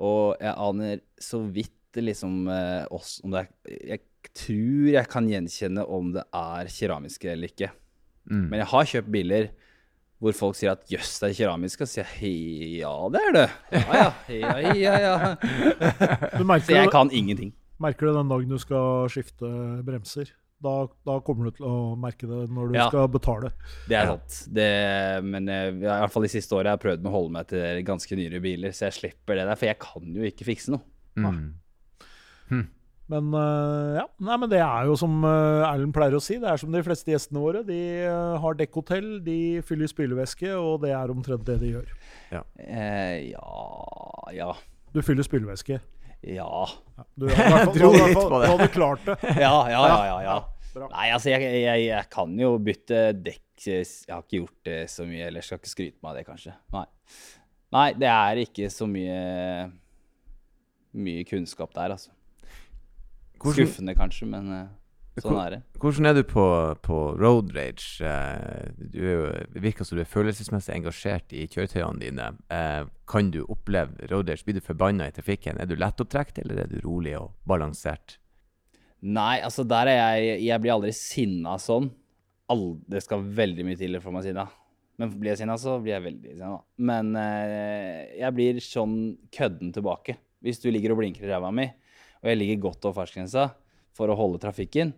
[0.00, 2.48] Og jeg aner så vidt liksom
[2.90, 4.00] oss om det er Jeg
[4.34, 7.70] tror jeg kan gjenkjenne om det er keramiske eller ikke.
[8.30, 8.46] Mm.
[8.50, 9.50] Men jeg har kjøpt biler
[10.24, 11.82] hvor folk sier at jøss, det er keramisk.
[11.84, 13.48] Og så sier jeg ja, det er det.
[13.74, 15.34] Ja ja, ja, ja, ja.
[16.64, 17.50] Så jeg kan ingenting.
[17.82, 19.50] merker du den dagen du skal skifte
[19.84, 20.30] bremser.
[20.64, 22.86] Da, da kommer du til å merke det når du Ja.
[22.88, 23.50] skal betale.
[23.90, 24.38] Det er sant.
[24.54, 24.68] Det,
[25.26, 27.50] men eh, i hvert fall de siste åra har jeg prøvd med å holde meg
[27.50, 29.58] til ganske nyere biler, så jeg slipper det der.
[29.60, 30.80] For jeg kan jo ikke fikse noe.
[31.20, 32.62] Mm.
[33.12, 36.48] Men eh, ja, Nei, men det er jo som eh, Erlend pleier å si, det
[36.48, 37.60] er som de fleste gjestene våre.
[37.68, 39.36] De eh, har dekkhotell, de
[39.68, 41.92] fyller spylevæske, og det er omtrent det de gjør.
[42.32, 44.48] Eh, ja Ja.
[44.94, 45.80] Du fyller spylevæske.
[46.24, 46.48] Ja.
[46.96, 48.48] Ja, du, har i hvert fall- Dro litt på det.
[48.48, 49.16] Du hadde klart det.
[49.44, 49.96] Ja, ja, ja.
[50.08, 50.36] ja, ja.
[50.88, 53.40] Nei, altså, jeg, jeg, jeg kan jo bytte dekk.
[53.68, 56.54] Jeg har ikke gjort det så mye, eller skal ikke skryte meg av det, kanskje.
[56.74, 56.86] Nei.
[57.76, 59.18] Nei, det er ikke så mye
[61.04, 62.10] mye kunnskap der, altså.
[63.40, 65.58] Hvordan, Skuffende, kanskje, men eh, sånn er det.
[65.82, 66.44] hvordan er du på,
[66.82, 68.00] på road rage?
[68.00, 69.18] Eh, Du jo,
[69.60, 72.30] virker som du er følelsesmessig engasjert i kjøretøyene dine.
[72.50, 74.44] Eh, Kan du oppleve road rage?
[74.46, 75.60] Blir du forbanna i trafikken?
[75.60, 78.18] Er du lettopptrukket, eller er du rolig og balansert?
[79.04, 81.90] Nei, altså der er jeg Jeg blir aldri sinna sånn.
[82.48, 84.46] Al- det skal veldig mye til for meg sinna.
[84.96, 86.58] Men blir jeg sinna, så blir jeg veldig sinna.
[86.78, 90.16] Men jeg blir sånn kødden tilbake.
[90.44, 91.64] Hvis du ligger og blinker i ræva mi,
[92.24, 93.50] og jeg ligger godt over fartsgrensa
[93.94, 94.94] for å holde trafikken,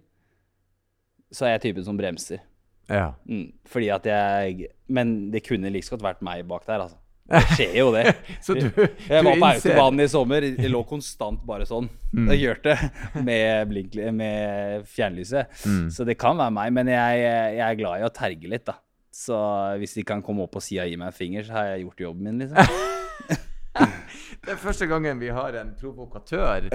[1.35, 2.45] så er jeg typen som bremser.
[2.87, 3.17] Ja.
[3.27, 7.01] Mm, fordi at jeg Men det kunne like godt vært meg bak der, altså.
[7.27, 8.13] Det skjer jo det.
[8.39, 10.45] Så du, Jeg var på autobanen i sommer.
[10.47, 11.89] Jeg lå konstant bare sånn.
[12.13, 12.29] Mm.
[12.31, 12.77] Jeg kjørte
[13.27, 15.51] med, blink, med fjernlyset.
[15.67, 15.89] Mm.
[15.91, 17.25] Så det kan være meg, men jeg,
[17.59, 18.79] jeg er glad i å terge litt, da.
[19.11, 19.35] Så
[19.81, 21.89] hvis de kan komme opp på sida og gi meg en finger, så har jeg
[21.89, 22.87] gjort jobben min, liksom.
[24.47, 26.69] Det er første gangen vi har en provokatør.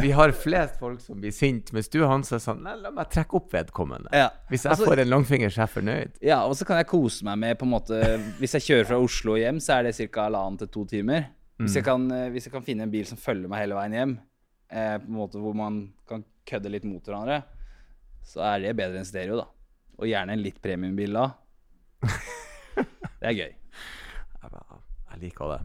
[0.00, 3.10] Vi har flest folk som blir sint, mens du Hans er sånn Nei, la meg
[3.12, 4.08] trekke opp vedkommende.
[4.16, 4.30] Ja.
[4.48, 6.12] Hvis jeg Altså- får en langfinger, så er jeg fornøyd.
[6.24, 7.98] Ja, og så kan jeg kose meg med på en måte
[8.40, 10.22] Hvis jeg kjører fra Oslo hjem, så er det ca.
[10.30, 11.26] halvannen til to timer.
[11.58, 13.92] Hvis, jeg kan, eh, hvis jeg kan finne en bil som følger meg hele veien
[13.92, 14.18] hjem,
[14.70, 17.42] eh, på en måte hvor man kan kødde litt mot hverandre,
[18.24, 19.46] så er det bedre enn stereo, da.
[20.00, 21.34] Og gjerne en litt premiumbil da.
[22.74, 23.54] Det er gøy.
[24.42, 25.60] Jeg liker det.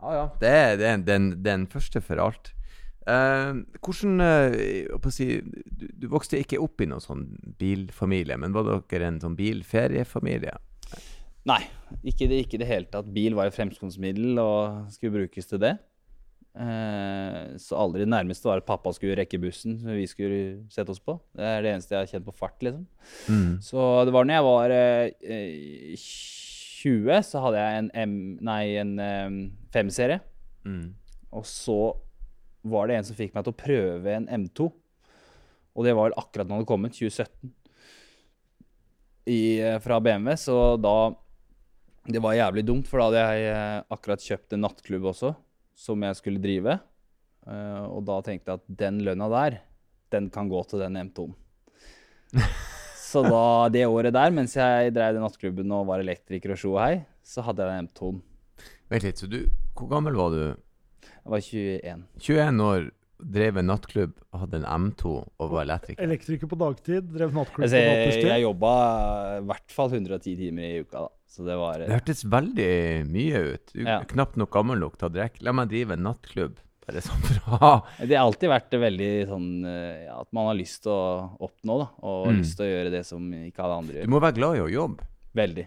[0.00, 0.24] Ja, ja.
[0.40, 2.54] Det er den, den, den første for alt.
[3.08, 4.20] Uh, hvordan
[4.94, 7.24] å si, du, du vokste ikke opp i noen sånn
[7.58, 10.56] bilfamilie, men var dere en sånn bilferiefamilie?
[11.48, 11.62] Nei,
[12.04, 13.08] ikke det, ikke det hele tatt.
[13.14, 15.76] Bil var et fremskrittsmiddel og skulle brukes til det.
[16.50, 20.40] Uh, så aldri det nærmeste var at pappa skulle rekke bussen som vi skulle
[20.72, 21.16] sette oss på.
[21.36, 22.84] Det er det eneste jeg har kjent på fart, liksom.
[23.30, 23.52] Mm.
[23.64, 24.74] Så det var når jeg var
[26.80, 28.14] 20, så hadde jeg en, M,
[28.46, 29.40] nei, en um,
[29.74, 30.20] 5-serie.
[30.64, 30.92] Mm.
[31.36, 31.80] Og så
[32.66, 34.68] var det en som fikk meg til å prøve en M2.
[35.76, 37.52] Og det var vel akkurat når den hadde kommet, 2017,
[39.30, 40.36] i, eh, fra BMW.
[40.36, 41.14] Så da
[42.10, 45.34] Det var jævlig dumt, for da hadde jeg eh, akkurat kjøpt en nattklubb også,
[45.76, 46.78] som jeg skulle drive.
[47.46, 49.58] Eh, og da tenkte jeg at den lønna der,
[50.10, 51.36] den kan gå til den M2-en.
[53.10, 53.42] Så da,
[53.74, 57.00] det året der, mens jeg drev den nattklubben og var elektriker og sjo og hei,
[57.26, 58.20] så hadde jeg den M2-en.
[58.90, 59.40] Vent litt, så du,
[59.78, 60.42] hvor gammel var du?
[61.02, 62.04] Jeg var 21.
[62.22, 62.86] 21 år,
[63.20, 66.02] drev en nattklubb, hadde en M2 og var elektriker.
[66.06, 68.72] Elektriker på dagtid, drev nattklubb Altså, på jeg, jeg jobba
[69.40, 71.10] i hvert fall 110 timer i uka, da.
[71.30, 72.70] Så det var Det hørtes veldig
[73.06, 73.72] mye ut.
[73.74, 74.00] Du Ja.
[74.02, 75.42] knapt nok gammel nok til å drikke.
[75.46, 76.56] La meg drive en nattklubb.
[76.98, 80.92] For å Det har alltid vært veldig sånn eh, ja, at man har lyst til
[80.92, 81.88] å oppnå, da.
[82.02, 82.38] Og Mm.
[82.42, 84.04] lyst til å gjøre det som ikke alle andre gjør.
[84.10, 85.06] Du må være glad i å jobbe.
[85.34, 85.66] Veldig.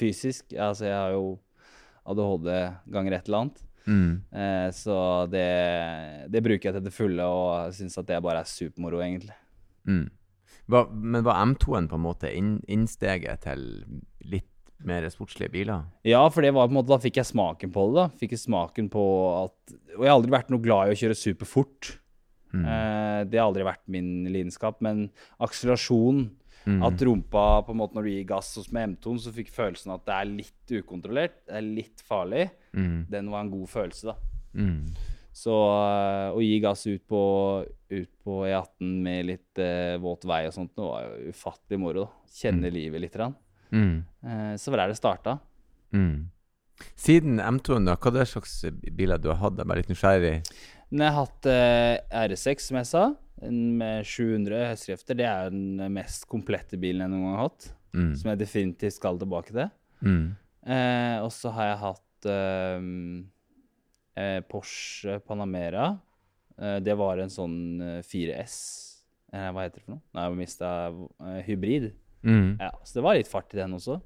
[0.00, 0.52] Fysisk.
[0.58, 1.38] Altså, jeg har jo
[2.10, 2.50] ADHD
[2.90, 3.62] ganger et eller annet.
[3.86, 4.22] Mm.
[4.32, 4.96] Eh, så
[5.30, 5.46] det,
[6.30, 9.34] det bruker jeg til det fulle, og syns at det bare er supermoro, egentlig.
[9.86, 10.08] Mm.
[10.70, 13.62] Hva, men var M2-en på en måte inn, innsteget til
[14.30, 14.49] litt
[14.86, 15.82] mer sportslige biler?
[16.06, 17.94] Ja, for det var på en måte, da fikk jeg smaken på det.
[17.98, 18.06] da.
[18.20, 19.04] Fikk jeg smaken på
[19.44, 21.96] at Og jeg har aldri vært noe glad i å kjøre superfort.
[22.54, 22.64] Mm.
[22.64, 24.80] Eh, det har aldri vært min lidenskap.
[24.80, 26.30] Men akselerasjon,
[26.66, 26.82] Mm.
[26.84, 29.94] at rumpa på en måte Når du gir gass hos med M2-en, så fikk følelsen
[29.94, 32.50] at det er litt ukontrollert, det er litt farlig.
[32.76, 33.06] Mm.
[33.08, 34.14] Den var en god følelse, da.
[34.54, 34.90] Mm.
[35.32, 37.22] Så øh, å gi gass ut på,
[37.90, 42.04] ut på E18 med litt øh, våt vei og sånt, det var jo ufattelig moro.
[42.28, 43.14] Kjenne livet litt.
[43.16, 43.34] grann.
[43.72, 44.02] Mm.
[44.24, 45.38] Eh, så var det der det starta.
[45.96, 46.28] Mm.
[46.96, 48.54] Siden M2-en, da, hva er det slags
[48.96, 49.58] biler du har hatt?
[49.58, 50.36] Jeg er bare litt nysgjerrig.
[50.90, 53.02] Jeg har hatt uh, R6, som jeg sa,
[53.50, 55.18] med 700 hestekrefter.
[55.20, 57.68] Det er den mest komplette bilen jeg noen gang har hatt.
[57.92, 58.14] Mm.
[58.16, 59.68] Som jeg definitivt skal tilbake til.
[60.00, 60.24] Mm.
[60.64, 62.88] Uh, og så har jeg hatt uh,
[64.20, 65.92] eh, Porsche Panamera.
[66.60, 68.56] Eh, det var en sånn eh, 4S.
[69.32, 70.04] Eh, hva heter det for noe?
[70.16, 71.90] Nei, jeg mista eh, hybrid.
[72.26, 72.58] Mm.
[72.60, 74.00] Ja, så det var litt fart i den også.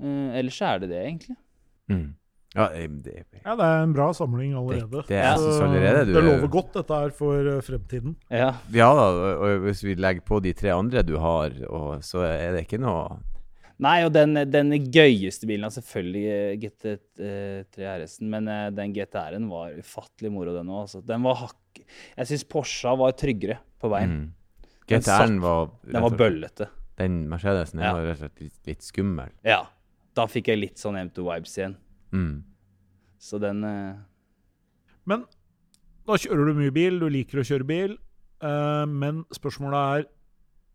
[0.00, 1.36] Uh, ellers så er det det, egentlig.
[1.90, 2.08] Mm.
[2.50, 5.04] Ja, eh, det, Ja, det er en bra samling allerede.
[5.06, 8.16] det jeg Så synes allerede du det lover godt, dette her, for eh, fremtiden.
[8.28, 8.54] Ja.
[8.74, 9.06] Ja da,
[9.38, 12.82] og hvis vi legger på de tre andre du har, og, så er det ikke
[12.82, 13.20] noe
[13.80, 20.28] Nei, og den, den gøyeste bilen er selvfølgelig GT3 RS-en, men den GTR-en var ufattelig
[20.34, 20.82] moro, den òg.
[20.82, 21.00] Altså.
[21.00, 21.80] Den var hakk...
[22.18, 24.12] Jeg syns Porscha var tryggere på veien.
[24.12, 24.26] mm.
[24.90, 26.68] Den GTR-en var Den var bøllete.
[27.00, 27.92] Den Mercedesen Ja.
[27.94, 29.30] var rett og slett litt, litt skummel.
[29.46, 29.62] Ja.
[30.14, 31.76] Da fikk jeg litt sånn M2-vibes igjen.
[32.12, 32.42] Mm.
[33.18, 33.94] Så den eh,
[35.06, 35.24] Men
[36.06, 37.96] da kjører du mye bil, du liker å kjøre bil.
[38.42, 40.04] eh, men spørsmålet er,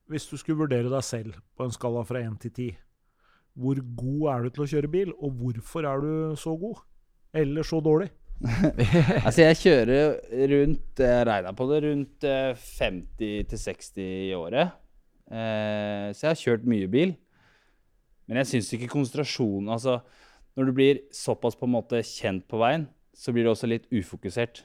[0.10, 2.78] hvis du skulle vurdere deg selv på en skala fra 1 til 10,
[3.58, 6.82] hvor god er du til å kjøre bil, og hvorfor er du så god?
[7.34, 8.10] Eller så dårlig?
[9.26, 10.18] Altså, jeg kjører
[10.52, 14.76] rundt Jeg regna på det rundt eh, 50 til 60 i året.
[15.32, 17.16] Eh, så jeg har kjørt mye bil.
[18.26, 20.00] Men jeg syns ikke konsentrasjonen Altså,
[20.58, 23.88] når du blir såpass på en måte kjent på veien, så blir du også litt
[23.94, 24.64] ufokusert.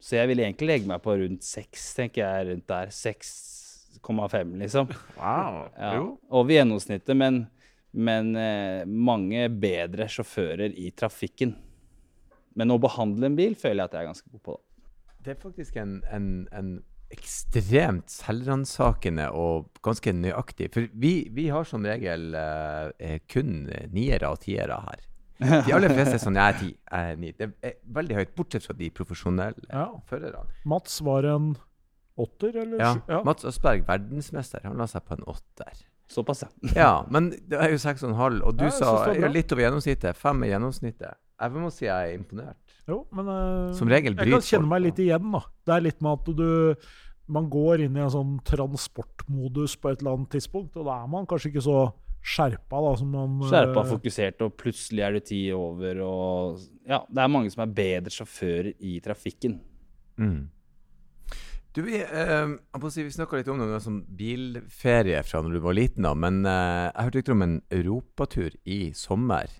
[0.00, 2.46] Så jeg vil egentlig legge meg på rundt 6, tenker jeg.
[2.50, 2.92] Rundt der.
[2.94, 4.92] 6,5, liksom.
[5.18, 5.64] Wow.
[5.76, 5.96] Ja,
[6.30, 7.42] over gjennomsnittet, men,
[7.92, 11.52] men eh, mange bedre sjåfører i trafikken.
[12.56, 14.56] Men å behandle en bil føler jeg at jeg er ganske god på.
[14.56, 14.86] da.
[15.24, 16.70] Det er faktisk en, en, en
[17.12, 24.30] ekstremt selvransakende og ganske nøyaktig For vi, vi har som regel eh, eh, kun niere
[24.30, 25.06] og tiere her.
[25.40, 27.30] De aller fleste er sånn Jeg er ti, jeg er ni.
[27.32, 29.86] Det er veldig høyt, bortsett fra de profesjonelle Ja.
[30.10, 30.50] førerne.
[30.68, 31.54] Mats var en
[32.20, 32.78] åtter, eller?
[32.82, 33.22] Ja, ja.
[33.24, 35.80] Mats Østberg, verdensmester, han la seg på en åtter.
[36.10, 36.50] Såpass, ja.
[36.76, 38.90] Ja, men det er jo seks og en halv, og du Ja, sa
[39.32, 40.18] litt over gjennomsnittet.
[40.18, 41.16] Fem er gjennomsnittet.
[41.40, 42.74] Jeg må si jeg er imponert.
[42.90, 45.40] Jo, men uh, Som regel jeg kan kjenne meg litt igjen, da.
[45.66, 46.50] Det er litt med at du
[47.30, 51.10] Man går inn i en sånn transportmodus på et eller annet tidspunkt, og da er
[51.12, 51.80] man kanskje ikke så
[52.20, 57.02] skjerpa da, som man eh, Skjerpa, fokusert, og plutselig er det ti over, og Ja,
[57.08, 59.60] det er mange som er bedre sjåfører i trafikken.
[60.20, 60.50] Mm.
[61.70, 65.56] Du, vi, eh, jeg si, vi snakka litt om noe var sånn bilferie fra når
[65.56, 69.52] du var liten, da, men eh, jeg hørte rykter om en europatur i sommer.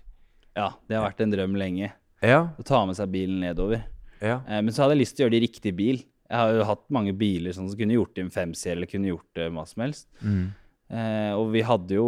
[0.57, 1.91] Ja, det har vært en drøm lenge.
[2.21, 3.83] Ja, Å ta med seg bilen nedover.
[4.21, 4.41] ja.
[4.47, 6.01] Eh, men så hadde jeg lyst til å gjøre det i riktig bil.
[6.31, 8.87] Jeg har jo hatt mange biler sånn som kunne gjort det i en 5-serie, eller
[8.91, 10.07] kunne gjort det hva som helst.
[10.23, 10.43] Mm.
[10.91, 12.05] Eh, og vi hadde jo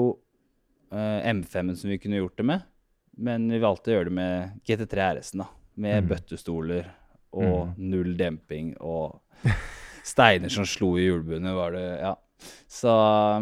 [0.91, 2.61] eh, M5-en som vi kunne gjort det med,
[3.17, 5.49] men vi valgte å gjøre det med GT3 RS-en, da.
[5.75, 6.09] Med Mm.
[6.11, 6.85] bøttestoler
[7.33, 9.19] og null demping og
[10.05, 12.13] steiner som slo i hjulbuene, var det Ja.
[12.67, 12.91] Så,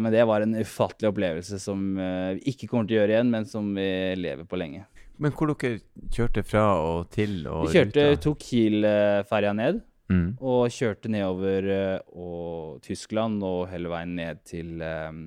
[0.00, 3.30] men det var en ufattelig opplevelse som eh, vi ikke kommer til å gjøre igjen,
[3.34, 3.86] men som vi
[4.16, 4.84] lever på lenge.
[5.20, 5.80] Men hvor dere
[6.12, 8.22] kjørte fra og til og Vi kjørte, ruta?
[8.24, 9.82] tok Kiel-ferja ned.
[10.12, 10.26] Mm.
[10.44, 15.22] Og kjørte nedover eh, og Tyskland og hele veien ned til um,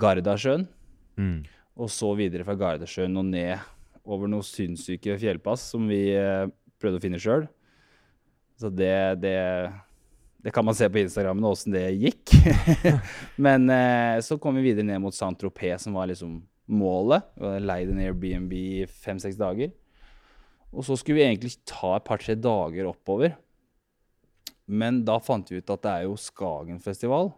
[0.00, 0.66] Gardasjøen.
[1.20, 1.44] Mm.
[1.78, 3.54] Og så videre fra Gardasjøen og ned
[4.04, 6.48] over noen sinnssyke fjellpass som vi uh,
[6.82, 7.46] prøvde å finne sjøl.
[8.60, 9.38] Så det, det
[10.44, 12.34] Det kan man se på Instagrammen åssen det gikk.
[13.46, 17.26] Men uh, så kom vi videre ned mot Saint-Tropez, som var liksom målet.
[17.60, 19.72] Leid en Airbnb i fem-seks dager.
[20.74, 23.36] Og så skulle vi egentlig ta et par-tre dager oppover.
[24.66, 27.30] Men da fant vi ut at det er jo Skagenfestival.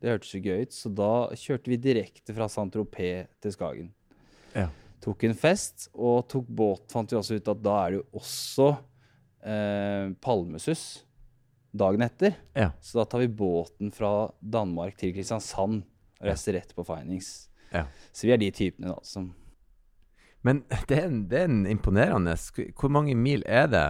[0.00, 3.92] Det hørtes jo gøy ut, så da kjørte vi direkte fra Saint-Tropez til Skagen.
[4.54, 4.68] Ja.
[5.04, 6.86] Tok en fest og tok båt.
[6.92, 8.68] Fant vi også ut at da er det jo også
[9.44, 10.84] eh, palmesus
[11.74, 12.36] dagen etter.
[12.56, 12.70] Ja.
[12.84, 17.48] Så da tar vi båten fra Danmark til Kristiansand og reiser rett på Findings.
[17.74, 17.86] Ja.
[18.14, 19.32] Så vi er de typene da som
[20.44, 22.34] Men det er, en, det er en imponerende
[22.76, 23.84] Hvor mange mil er det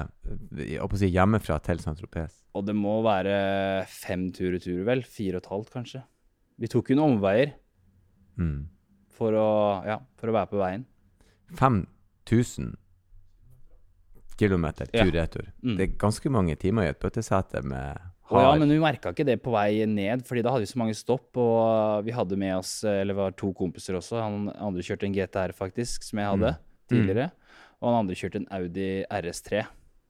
[0.96, 2.36] si, hjemmefra til Saint-Tropez?
[2.54, 5.02] Og det må være fem tur-retur, vel.
[5.02, 6.04] Fire og et halvt, kanskje.
[6.62, 7.54] Vi tok jo noen omveier
[8.38, 8.68] Mm.
[9.14, 9.48] for å,
[9.86, 10.84] ja, for å være på veien.
[11.54, 12.72] 5000
[14.36, 15.04] kilometer Ja.
[15.04, 15.52] tur-retur.
[15.62, 15.76] Mm.
[15.76, 17.98] Det er ganske mange timer i et bøttesete med
[18.32, 20.78] Å ja, men vi merka ikke det på vei ned, fordi da hadde vi så
[20.80, 21.28] mange stopp.
[21.36, 24.16] Og vi hadde med oss, eller var to kompiser også.
[24.22, 26.54] Han andre kjørte en GTR, faktisk, som jeg hadde
[26.88, 27.30] tidligere.
[27.82, 29.66] Og han andre kjørte en Audi RS3,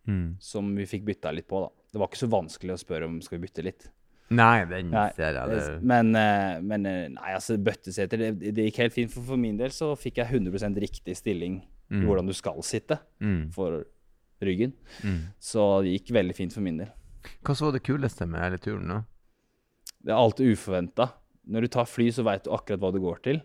[0.07, 0.29] mm.
[0.39, 1.73] som vi fikk bytta litt på, da.
[1.95, 3.91] Det var ikke så vanskelig å spørre om skal vi bytte litt.
[4.35, 5.51] Nei, den ser jeg.
[5.51, 5.79] Det.
[5.85, 9.13] Men, eh, men eh, nei, altså, bøtteseter, det, det gikk helt fint.
[9.13, 12.07] For, for min del så fikk jeg 100% riktig stilling i Mm.
[12.09, 13.53] hvordan du skal sitte Mm.
[13.53, 13.83] for
[14.43, 14.73] ryggen.
[15.05, 15.19] Mm.
[15.39, 16.89] Så det gikk veldig fint for min del.
[17.45, 19.01] Hva så det kuleste med hele turen, da?
[20.05, 21.09] Det er alltid uforventa.
[21.49, 23.43] Når du tar fly, så veit du akkurat hva det går til.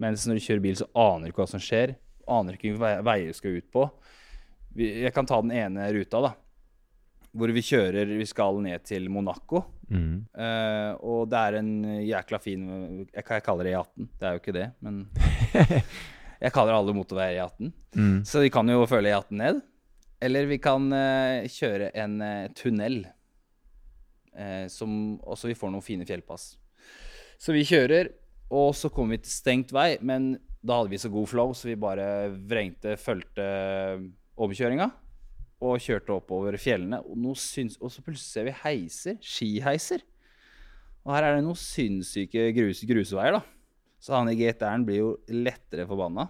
[0.00, 1.96] Mens når du kjører bil, så aner du ikke hva som skjer.
[2.28, 3.86] Aner ikke hvilke veier du skal ut på.
[4.78, 6.34] Jeg kan ta den ene ruta, da.
[7.38, 9.64] Hvor vi kjører Vi skal ned til Monaco.
[9.88, 10.28] Mm.
[10.36, 11.70] Uh, og det er en
[12.04, 12.64] jækla fin
[13.06, 14.08] Jeg, jeg kaller det E18.
[14.20, 14.98] Det er jo ikke det, men
[16.44, 17.72] Jeg kaller alle motorveier E18.
[17.98, 18.18] Mm.
[18.28, 19.60] Så vi kan jo følge E18 ned.
[20.22, 23.02] Eller vi kan uh, kjøre en uh, tunnel.
[24.38, 26.52] Eh, som også vi får noen fine fjellpass.
[27.38, 28.12] Så vi kjører,
[28.54, 29.96] og så kommer vi til stengt vei.
[30.00, 33.48] Men da hadde vi så god flow, så vi bare vrengte, fulgte
[34.38, 34.88] omkjøringa.
[35.66, 37.02] Og kjørte oppover fjellene.
[37.02, 39.18] Og, syns, og så plutselig ser vi heiser.
[39.24, 40.06] Skiheiser.
[41.06, 43.44] Og her er det noen sinnssyke grus, grusveier, da.
[43.98, 46.28] Så han i GTR-en blir jo lettere forbanna.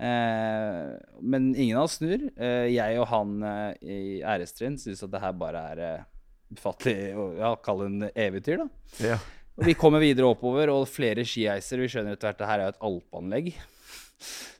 [0.00, 2.24] Eh, men ingen av oss snur.
[2.34, 6.08] Eh, jeg og han eh, i RS-trinn syns at det her bare er eh,
[6.54, 8.68] ufattelig ja, kalle det en eventyr, da.
[9.04, 9.18] Ja.
[9.60, 11.82] Og vi kommer videre oppover, og flere skiheiser.
[11.82, 13.50] Vi skjønner etter hvert at det her er et alpeanlegg.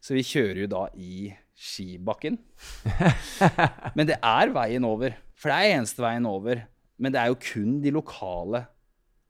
[0.00, 2.38] Så vi kjører jo da i skibakken.
[3.96, 5.16] Men det er veien over.
[5.40, 6.62] For det er eneste veien over.
[7.00, 8.64] Men det er jo kun de lokale.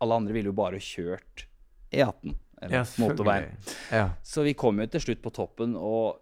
[0.03, 1.47] Alle andre ville jo bare kjørt
[1.93, 2.35] E18.
[2.61, 3.55] Eller Ja, motorveien.
[3.95, 4.07] Ja.
[4.27, 6.21] Så vi kommer jo til slutt på toppen og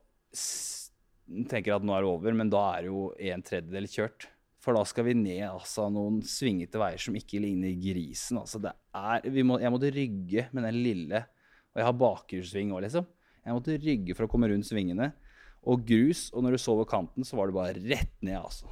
[1.51, 4.29] tenker at nå er det over, men da er jo en tredjedel kjørt.
[4.69, 8.37] For da skal vi ned altså, noen svingete veier som ikke ligner grisen.
[8.37, 11.23] Altså, er, må, jeg måtte rygge med den lille
[11.73, 13.07] Og jeg har bakhjulssving òg, liksom.
[13.49, 15.15] Jeg måtte rygge for å komme rundt svingene.
[15.65, 18.69] Og grus, og når du så over kanten, så var det bare rett ned, altså.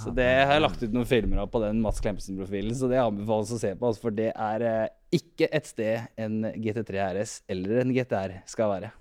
[0.00, 3.02] Så det har jeg lagt ut noen filmer av på den Mats Klempesen-profilen, så det
[3.02, 3.90] anbefales å se på.
[3.90, 8.72] Altså, for det er eh, ikke et sted en GT3 RS eller en GTR skal
[8.72, 8.94] være.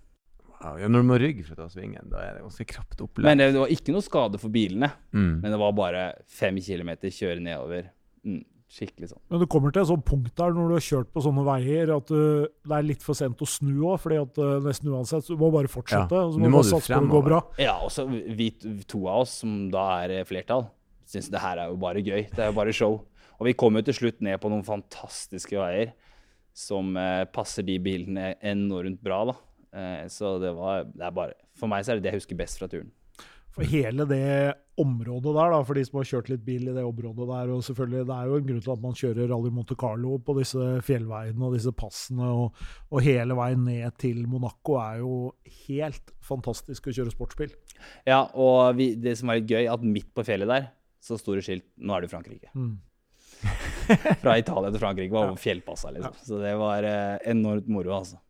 [0.82, 3.26] Ja, når du må rygge for å ta svingen, da er det ganske krapt opplegg.
[3.28, 4.92] Men det, det var ikke noe skade for bilene.
[5.16, 5.34] mm.
[5.42, 7.90] Men det var bare fem kilometer kjøre nedover.
[8.28, 9.22] Mm, skikkelig sånn.
[9.32, 11.92] Men du kommer til et sånt punkt der når du har kjørt på sånne veier
[11.96, 15.28] at du, det er litt for sent å snu òg, fordi at uh, nesten uansett
[15.28, 16.20] så Du må bare fortsette.
[16.20, 17.44] Ja, og så må må du satse på det går bra.
[17.64, 18.50] Ja, og så vi
[18.90, 20.68] to av oss, som da er eh, flertall,
[21.08, 22.28] syns det her er jo bare gøy.
[22.34, 23.00] Det er jo bare show.
[23.38, 25.96] Og vi kom jo til slutt ned på noen fantastiske veier
[26.58, 29.38] som eh, passer de bilene enormt bra, da.
[29.74, 32.40] Eh, så det var det er bare For meg så er det det jeg husker
[32.40, 32.94] best fra turen.
[33.58, 36.84] For hele det området der, da, for de som har kjørt litt bil i det
[36.86, 39.78] området der, og selvfølgelig, det er jo en grunn til at man kjører Rally Monte
[39.82, 42.60] Carlo på disse fjellveiene og disse passene, og,
[42.94, 45.16] og hele veien ned til Monaco er jo
[45.64, 47.56] helt fantastisk å kjøre sportsbil.
[48.06, 50.70] Ja, og vi, det som var litt gøy, at midt på fjellet der
[51.02, 52.54] så store skilt 'Nå er du i Frankrike'.
[52.54, 52.78] Mm.
[54.22, 56.14] Fra Italia til Frankrike var over fjellpassa, liksom.
[56.26, 58.22] Så det var eh, enormt moro, altså.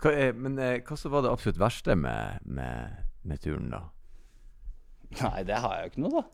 [0.00, 3.84] Hva, men eh, hva så var det absolutt verste med, med, med turen, da?
[5.20, 6.26] Nei, det har jeg jo ikke noe, da.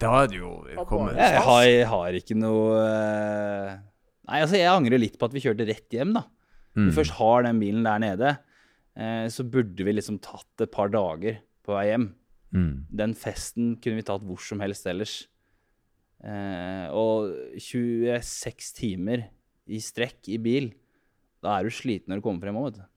[0.00, 0.50] Da er det jo
[0.88, 3.74] kommet Jeg har, jeg har ikke noe eh,
[4.24, 6.24] Nei, altså, jeg angrer litt på at vi kjørte rett hjem, da.
[6.74, 6.88] Mm.
[6.88, 8.30] vi først har den bilen der nede,
[8.98, 12.08] eh, så burde vi liksom tatt et par dager på vei hjem.
[12.54, 12.72] Mm.
[12.88, 15.12] Den festen kunne vi tatt hvor som helst ellers.
[16.24, 19.26] Eh, og 26 timer
[19.68, 20.72] i strekk i bil,
[21.44, 22.88] da er du sliten når du kommer frem òg, vet du.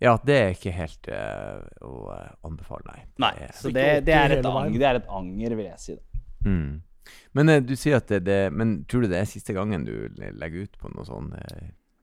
[0.00, 3.00] Ja, det er ikke helt uh, å eh, anbefale, nei.
[3.18, 5.80] Nei, Det er- så det, det, er et anger, det er et anger, vil jeg
[5.82, 5.96] si.
[5.98, 6.20] da.
[6.46, 6.82] Mm.
[7.34, 9.94] Men uh, du sier at det, det Men tror du det er siste gangen du
[10.38, 11.34] legger ut på noe sånt?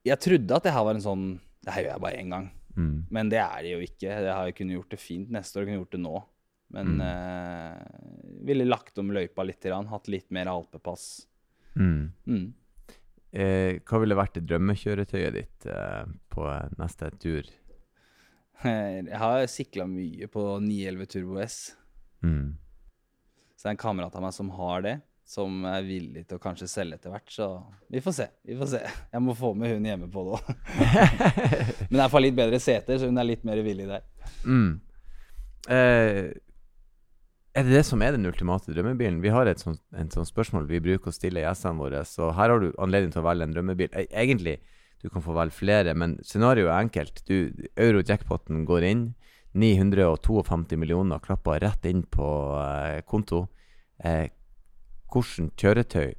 [0.06, 1.26] Jeg trodde at det her var en sånn
[1.64, 2.50] Det her gjør jeg bare én gang.
[2.76, 2.98] mm.
[3.16, 4.10] Men det er det jo ikke.
[4.12, 6.24] Jeg har kunnet gjort det fint neste år, jeg kunne gjort det nå.
[6.76, 7.02] Men Mm.
[7.06, 11.28] eh, ville lagt om løypa litt, grann, hatt litt mer alpepass.
[11.78, 12.12] Mm.
[12.28, 12.54] Mm.
[13.32, 15.68] Eh, hva ville vært det drømmekjøretøyet ditt
[16.34, 16.46] på
[16.80, 17.44] neste tur?
[19.10, 21.58] Jeg har sikla mye på 911 Turbo S.
[22.24, 22.56] Mm.
[23.56, 24.96] Så det er en kamerat av meg som har det,
[25.26, 27.30] som er villig til å kanskje selge etter hvert.
[27.34, 27.48] Så
[27.92, 28.28] vi får se.
[28.46, 28.82] vi får se.
[29.14, 30.50] Jeg må få med hun hjemme på det òg.
[31.92, 34.04] Men jeg får litt bedre seter, så hun er litt mer villig der.
[34.46, 34.74] Mm.
[35.70, 36.28] Eh,
[37.56, 39.22] er det det som er den ultimate drømmebilen?
[39.24, 42.52] Vi har et sånt, en sånt spørsmål vi bruker å stille gjestene våre, så her
[42.52, 43.94] har du anledning til å velge en drømmebil.
[43.96, 44.58] E- Egentlig,
[45.06, 47.20] du kan få velge flere, men scenarioet er enkelt.
[47.30, 49.04] Du, Euro-jackpoten går inn.
[49.54, 52.28] 952 millioner klapper rett inn på
[52.58, 53.44] eh, konto.
[54.02, 54.32] Eh,
[55.14, 56.16] hvordan kjøretøy,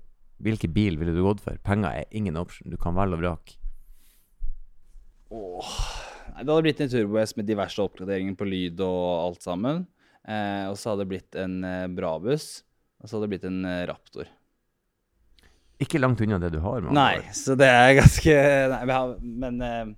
[0.46, 1.58] hvilken bil ville du gått for?
[1.66, 2.70] Penger er ingen option.
[2.70, 3.58] Du kan velge og vrake.
[5.34, 5.74] Åh.
[6.36, 9.82] Det hadde blitt en Turbo S med diverse oppgraderinger på lyd og alt sammen.
[10.22, 12.60] Eh, og så hadde det blitt en eh, Brabus.
[13.02, 14.30] Og så hadde det blitt en eh, Raptor.
[15.82, 16.80] Ikke langt unna det du har.
[16.80, 16.96] Man.
[16.96, 18.34] Nei, så det er ganske
[18.72, 19.90] Nei, men, eh,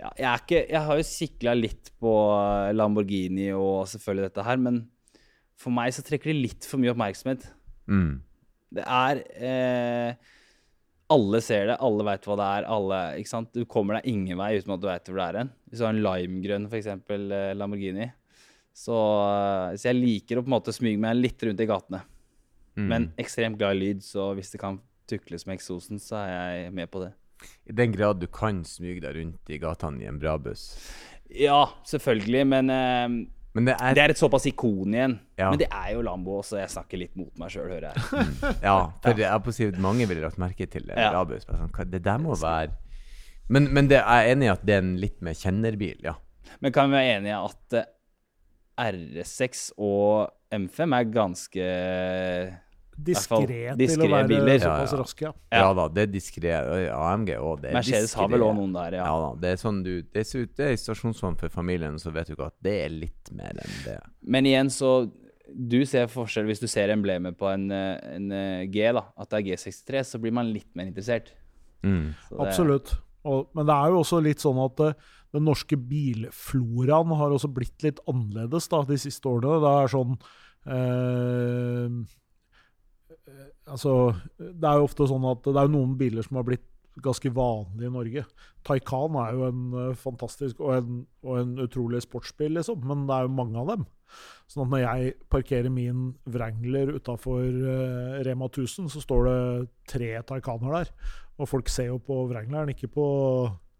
[0.00, 2.14] ja, jeg er ikke Jeg har jo sikla litt på
[2.74, 4.80] Lamborghini og selvfølgelig dette her, men
[5.60, 7.46] for meg så trekker det litt for mye oppmerksomhet.
[7.86, 8.16] Mm.
[8.74, 10.32] Det er eh,
[11.14, 12.66] Alle ser det, alle veit hva det er.
[12.74, 13.52] alle, ikke sant?
[13.54, 15.52] Du kommer deg ingen vei uten at du veit hvor det er hen.
[15.68, 16.90] Hvis du har en limegrønn, f.eks.
[16.90, 18.08] Eh, Lamborghini.
[18.74, 22.02] Så, eh, så jeg liker å på en måte smyge meg litt rundt i gatene.
[22.74, 22.88] Mm.
[22.90, 24.80] Men ekstremt glad i lyd, så hvis det kan
[25.10, 27.12] tukles med eksosen, så er jeg med på det.
[27.68, 30.68] I den grad du kan smyge deg rundt i gatene i en bra buss.
[31.34, 33.08] Ja, selvfølgelig, men uh,
[33.54, 35.18] Men det er, det er et såpass ikon igjen.
[35.38, 35.50] Ja.
[35.52, 38.24] Men det er jo Lambo, så jeg snakker litt mot meg sjøl, hører jeg.
[38.64, 41.10] Ja, for jeg er på å mange ville lagt merke til en Ja.
[41.14, 41.46] bra buss.
[41.46, 42.72] Sånn, det der må være
[43.48, 46.14] Men, men det, jeg er enig i at det er en litt mer kjennerbil, ja.
[46.64, 47.90] Men kan vi være enige at eh,
[48.80, 51.66] R6 og M5 er ganske
[52.96, 54.58] Diskré til å være biler.
[54.62, 55.02] såpass Ja, ja.
[55.02, 55.20] raske.
[55.22, 55.32] Ja.
[55.52, 55.72] Ja, Ja.
[55.74, 56.52] da, det er diskré.
[56.94, 57.64] AMG òg.
[57.64, 59.04] Er Mercedes har vel òg noen der, ja.
[59.04, 59.34] Ja da.
[59.40, 62.26] Det er sånn du Det ser ut det er i stasjonsvogn for familien, så vet
[62.28, 64.00] du ikke at det er litt mer enn det.
[64.22, 65.10] Men igjen, så
[65.54, 69.38] Du ser forskjell hvis du ser emblemet på en, en eh, G, da, at det
[69.42, 71.32] er G63, så blir man litt mer interessert.
[71.84, 72.14] Mm.
[72.30, 72.94] Det- Absolutt.
[73.26, 74.94] Og, men det er jo også litt sånn at eh,
[75.34, 79.60] den norske bilfloraen har også blitt litt annerledes da, de siste årene.
[79.60, 80.16] Det er sånn
[80.66, 81.88] eh,
[83.70, 86.66] Altså, det er jo ofte sånn at det er noen biler som har blitt
[87.02, 88.22] ganske vanlige i Norge.
[88.66, 93.16] Taycan er jo en eh, fantastisk og en, og en utrolig sportsbil, liksom, men det
[93.16, 93.86] er jo mange av dem.
[94.46, 97.42] Sånn at når jeg parkerer min Wrangler utafor
[98.26, 99.38] Rema 1000, så står det
[99.90, 100.92] tre Taycaner der.
[101.40, 103.06] Og folk ser jo på Wrangleren, ikke på,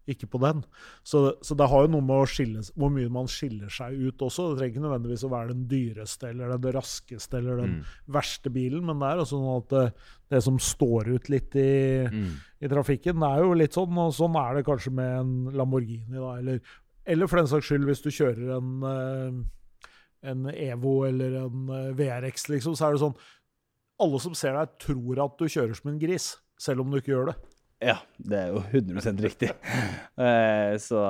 [0.07, 0.59] ikke på den.
[1.03, 4.51] Så, så det har jo noe med skille, hvor mye man skiller seg ut også.
[4.51, 7.83] Det trenger ikke nødvendigvis å være den dyreste eller den raskeste eller den Mm.
[8.13, 9.85] verste bilen, men det er sånn at det,
[10.29, 12.29] det som står ut litt i, Mm.
[12.61, 16.13] i trafikken, det er jo litt sånn, og sånn er det kanskje med en Lamborghini,
[16.13, 16.59] da, eller,
[17.05, 21.91] eller for den saks skyld hvis du kjører en, eh, en Evo eller en eh,
[21.97, 23.17] VRX, liksom, så er det sånn
[23.97, 27.13] Alle som ser deg, tror at du kjører som en gris, selv om du ikke
[27.13, 27.35] gjør det.
[27.83, 29.49] Ja, det er jo 100 riktig.
[30.15, 31.01] Eh, så,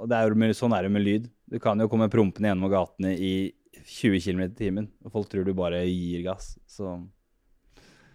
[0.00, 1.26] og det er jo, sånn er det med lyd.
[1.52, 3.32] Du kan jo komme prompende gjennom gatene i
[3.82, 6.54] 20 km i timen, og folk tror du bare gir gass.
[6.70, 6.96] Så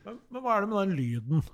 [0.08, 1.46] Men, men hva er det med den lyden?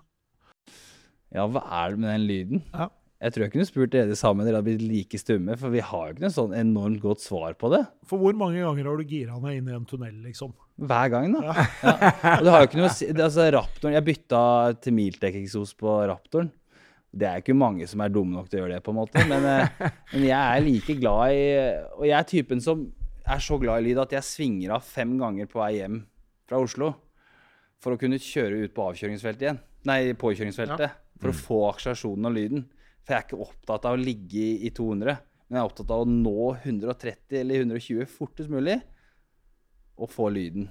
[1.33, 2.63] ja, hva er det med den lyden?
[2.71, 2.89] Ja.
[3.23, 6.09] Jeg tror jeg kunne spurt dere sammen, dere hadde blitt like stumme, for vi har
[6.09, 7.79] jo ikke noe sånn enormt godt svar på det.
[8.09, 10.51] For hvor mange ganger har du gira ned inn i en tunnel, liksom?
[10.83, 11.53] Hver gang, da.
[11.53, 11.93] Ja.
[12.33, 14.41] Og det har jo ikke noe altså, Raptoren, Jeg bytta
[14.83, 16.51] til Miltec-eksos på Raptoren.
[17.13, 19.23] Det er ikke mange som er dumme nok til å gjøre det, på en måte.
[19.29, 21.43] Men, eh, men jeg er like glad i
[21.99, 22.87] Og jeg er typen som
[23.23, 26.01] er så glad i lyd at jeg svinger av fem ganger på vei hjem
[26.49, 26.91] fra Oslo
[27.83, 29.59] for å kunne kjøre ut på avkjøringsfeltet igjen.
[29.87, 30.99] Nei, påkjøringsfeltet.
[31.21, 32.65] For å få akselerasjonen og lyden.
[33.03, 35.17] For jeg er ikke opptatt av å ligge i, i 200,
[35.49, 38.77] men jeg er opptatt av å nå 130 eller 120 fortest mulig
[39.99, 40.69] og få lyden.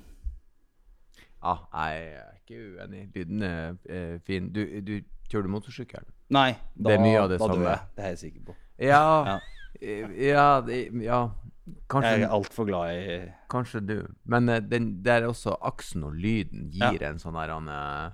[1.42, 3.02] Ja, jeg er ikke uenig.
[3.16, 4.48] Lyden er eh, fin.
[4.54, 4.92] Du, du
[5.28, 6.04] kjører du motorsykkel?
[6.32, 7.58] Nei, da, Det er mye av det da samme.
[7.60, 7.86] dør jeg.
[7.96, 8.56] Det er jeg sikker på.
[8.82, 9.04] Ja.
[9.28, 9.38] Ja.
[9.80, 10.46] eh, Ja,
[11.02, 11.22] ja.
[11.92, 13.18] Kanskje, Jeg er altfor glad i
[13.52, 13.96] kanskje du.
[14.26, 17.10] Men den, det er også aksen og lyden gir Ja.
[17.12, 18.10] en sånn her eh,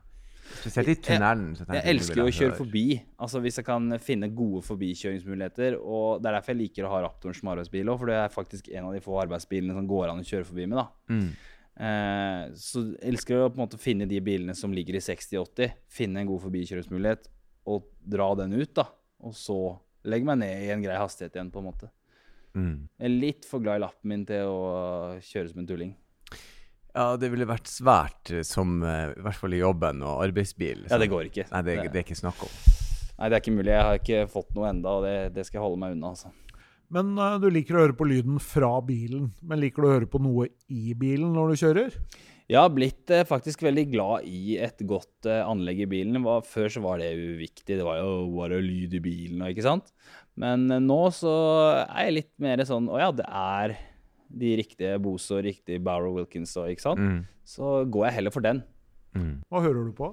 [0.59, 1.55] Spesielt i tunnelen.
[1.57, 2.85] tenker Jeg elsker jo å kjøre forbi.
[3.21, 5.77] Altså Hvis jeg kan finne gode forbikjøringsmuligheter.
[5.81, 8.35] Og Det er derfor jeg liker å ha Raptoren som arbeidsbil òg, for det er
[8.35, 10.79] faktisk en av de få arbeidsbilene som går an å kjøre forbi med.
[10.79, 11.29] da Mm.
[11.79, 15.73] eh, Så jeg elsker å på en måte finne de bilene som ligger i 60-80.
[15.89, 17.29] Finne en god forbikjøringsmulighet
[17.67, 18.75] og dra den ut.
[18.75, 18.89] da
[19.23, 21.91] Og så legge meg ned i en grei hastighet igjen, på en måte.
[22.55, 22.89] Mm.
[22.99, 25.95] Jeg er litt for glad i lappen min til å kjøre som en tulling.
[26.97, 30.87] Ja, det ville vært svært eh, som eh, I hvert fall i jobben og arbeidsbil.
[30.91, 31.49] Ja, det går ikke.
[31.53, 32.55] Nei, det, Det- det er ikke snakk om.
[33.19, 33.73] Nei, det er ikke mulig.
[33.75, 36.13] Jeg har ikke fått noe enda, og det, det skal jeg holde meg unna.
[36.15, 36.31] altså.
[36.95, 40.09] Men uh, du liker å høre på lyden fra bilen, men liker du å høre
[40.09, 41.97] på noe i bilen når du kjører?
[42.49, 46.17] Jeg har blitt eh, faktisk veldig glad i et godt eh, anlegg i bilen.
[46.25, 47.75] Var, før så var det uviktig.
[47.77, 49.91] Det var jo bare lyd i bilen, ikke sant.
[50.41, 51.35] Men eh, nå så
[51.85, 53.75] er jeg litt mer sånn Å ja, det er
[54.29, 57.01] de riktige Bozo, og riktige Barrow Wilkins og ikke sant.
[57.01, 57.21] Mm.
[57.49, 58.63] Så går jeg heller for den.
[59.17, 59.35] Mm.
[59.49, 60.13] Hva hører du på?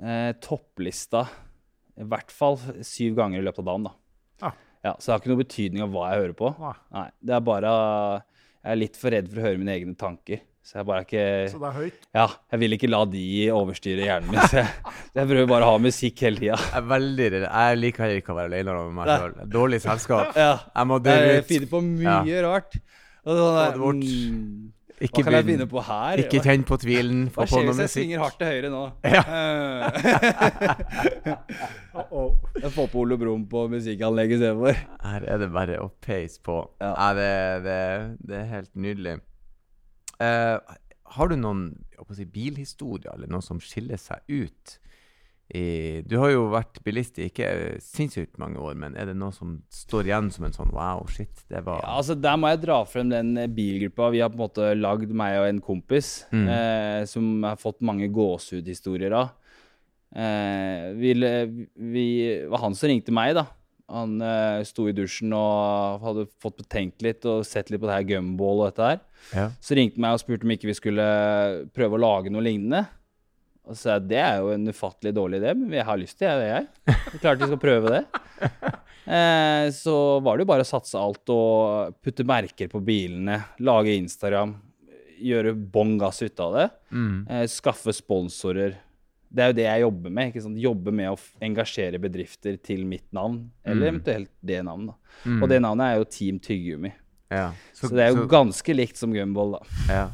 [0.00, 1.26] Eh, topplista
[2.00, 2.56] i hvert fall
[2.86, 3.94] syv ganger i løpet av dagen, da.
[4.48, 4.58] Ah.
[4.80, 6.52] Ja, så det har ikke noe betydning av hva jeg hører på.
[6.62, 6.76] Nei.
[6.96, 7.72] Nei, det er bare
[8.60, 10.40] Jeg er litt for redd for å høre mine egne tanker.
[10.70, 12.04] Så jeg bare er ikke Så det er høyt?
[12.14, 14.38] Ja, jeg vil ikke la de overstyre hjernen min.
[14.52, 14.68] Så jeg,
[15.18, 16.54] jeg prøver bare å ha musikk hele tida.
[16.62, 17.46] Jeg er veldig redd.
[17.50, 19.34] Jeg liker heller ikke å være alene med meg sjøl.
[19.50, 20.30] Dårlig selskap.
[20.38, 20.52] Ja.
[20.76, 22.78] Jeg må dø Jeg finner på mye rart.
[23.26, 24.04] Og sånn det bort.
[24.06, 26.14] mm, Ikke hva kan jeg finne på her?
[26.22, 27.20] Ikke tenn på tvilen.
[27.34, 28.84] Få Hva skjer hvis jeg synger svinger hardt til høyre nå?
[29.16, 29.22] Ja.
[29.26, 29.34] uh
[32.10, 34.74] Oh, jeg får på Ole Brumm på musikkanlegget istedenfor.
[35.04, 36.56] Her er det bare å peise på.
[36.80, 36.90] Ja.
[36.94, 37.30] Ja, det,
[37.66, 37.78] det,
[38.30, 39.14] det er helt nydelig.
[40.20, 40.76] Eh,
[41.16, 41.64] har du noen
[42.14, 44.76] si, bilhistorier eller noe som skiller seg ut?
[45.50, 47.48] I, du har jo vært bilist i ikke
[47.82, 51.40] sinnssykt mange år, men er det noe som står igjen som en sånn wow, shit,
[51.50, 54.38] det var Ja, altså Der må jeg dra frem den eh, bilgruppa vi har på
[54.38, 56.46] en måte lagd, meg og en kompis, Mm.
[56.54, 59.32] eh, som har fått mange gåsehudhistorier av.
[60.14, 62.06] Eh, vi, vi,
[62.44, 63.48] det var han som ringte meg, da.
[63.90, 67.96] Han eh, sto i dusjen og hadde fått betenkt litt og sett litt på det
[67.98, 69.00] her gumball og dette her.
[69.34, 69.46] ja.
[69.60, 71.06] Så ringte han meg og spurte om ikke vi skulle
[71.74, 72.84] prøve å lage noe lignende.
[73.66, 76.18] Og så sa jeg det er jo en ufattelig dårlig idé, men jeg har lyst
[76.18, 76.70] til det, jeg.
[76.90, 78.04] Er Klart vi skal prøve det.
[79.10, 83.94] Eh, så var det jo bare å satse alt og putte merker på bilene, lage
[83.96, 84.52] Instagram,
[85.18, 86.66] gjøre bånn gass ut av det.
[86.94, 87.16] Mm.
[87.26, 88.76] Eh, skaffe sponsorer.
[89.32, 90.32] Det er jo det jeg jobber med.
[90.32, 90.56] ikke sant?
[90.58, 93.94] Jobbe med å engasjere bedrifter til mitt navn, eller Mm.
[94.00, 94.94] eventuelt det navnet.
[95.24, 95.42] Mm.
[95.42, 96.92] Og det navnet er jo Team Tyggegummi.
[97.30, 97.52] ja.
[97.72, 99.60] Så, det er jo ganske likt som Gumball, da.
[99.88, 100.08] Ja.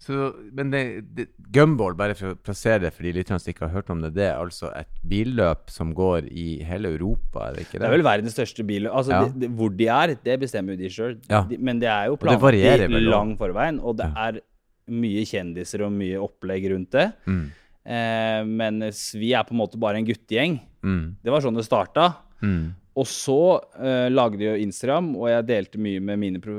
[0.00, 0.80] Så, men det,
[1.14, 4.00] det, Gumball, bare for å plassere det for de lytterne som ikke har hørt om
[4.00, 7.82] det, det er altså et billøp som går i hele Europa, er det ikke det?
[7.84, 8.94] Det er vel verdens største billøp.
[8.96, 9.24] Altså, Ja.
[9.28, 11.18] de, de, hvor de er, det bestemmer jo de sjøl.
[11.60, 14.40] Men det er jo planlagt i lang forveien, og det er
[14.88, 17.12] mye kjendiser og mye opplegg rundt det.
[17.28, 17.50] Mm.
[17.84, 20.58] Eh, mens vi er på en måte bare en guttegjeng.
[20.84, 21.04] Mm.
[21.22, 22.10] Det var sånn det starta.
[22.44, 22.72] Mm.
[23.00, 23.40] Og så
[23.78, 26.56] eh, lagde jeg jo Instagram, og jeg delte mye med mine, pro,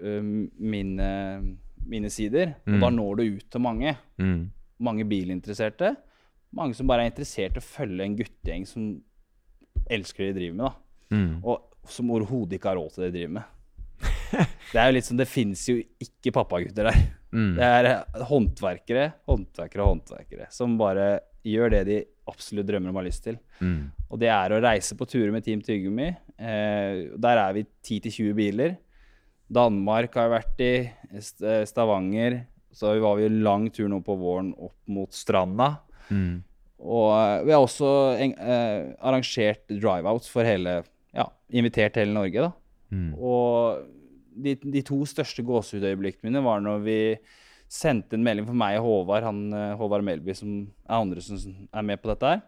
[0.00, 0.22] eh,
[0.74, 1.10] mine,
[1.88, 2.54] mine sider.
[2.64, 2.76] Mm.
[2.76, 3.96] Og da når du ut til mange.
[4.22, 4.40] Mm.
[4.82, 5.94] Mange bilinteresserte.
[6.56, 8.94] Mange som bare er interessert i å følge en guttegjeng som
[9.92, 10.66] elsker det de driver med.
[10.68, 11.16] da.
[11.16, 11.34] Mm.
[11.44, 13.58] Og som overhodet ikke har råd til det de driver med.
[14.72, 17.02] Det er jo litt sånn, det finnes jo ikke pappagutter der.
[17.32, 17.52] Mm.
[17.56, 21.14] Det er eh, håndverkere, håndverkere og håndverkere som bare
[21.48, 21.98] gjør det de
[22.30, 23.38] absolutt drømmer om å ha lyst til.
[23.60, 23.90] Mm.
[24.12, 26.12] Og det er å reise på turer med Team Tyggegummi.
[26.38, 28.76] Eh, der er vi 10-20 biler.
[29.52, 30.72] Danmark har jeg vært i,
[31.18, 32.42] eh, Stavanger.
[32.72, 35.74] Så var vi en lang tur nå på våren opp mot stranda.
[36.08, 36.42] Mm.
[36.82, 42.40] Og eh, vi har også en, eh, arrangert driveouts for hele Ja, invitert hele Norge,
[42.40, 42.52] da.
[42.92, 43.10] Mm.
[43.20, 43.82] Og
[44.34, 46.98] de, de to største gåsehudøyeblikkene mine var når vi
[47.72, 51.38] sendte en melding for meg og Håvard, han eh, Håvard Melby, som er andre som
[51.40, 52.42] er med på dette her.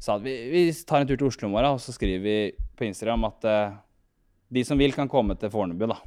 [0.00, 2.36] Sa at vi, vi tar en tur til Oslo i morgen, og så skriver vi
[2.76, 3.76] på Instagram at uh,
[4.52, 5.98] de som vil, kan komme til Fornebu, da.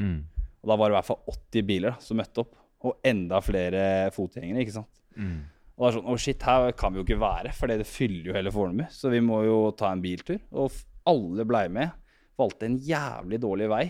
[0.00, 0.20] Mm.
[0.62, 2.54] Og da var det i hvert fall 80 biler da, som møtte opp.
[2.84, 3.82] Og enda flere
[4.14, 5.02] fotgjengere, ikke sant.
[5.18, 5.42] Mm.
[5.74, 8.30] Og det er sånn, å shit, her kan vi jo ikke være, for det fyller
[8.30, 8.86] jo hele Fornebu.
[8.94, 10.40] Så vi må jo ta en biltur.
[10.54, 10.74] Og
[11.10, 11.94] alle blei med.
[12.40, 13.84] Valgte en jævlig dårlig vei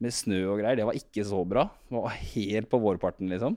[0.00, 0.76] med snø og greier.
[0.76, 1.68] Det var ikke så bra.
[1.88, 3.56] Det var helt på vårparten, liksom.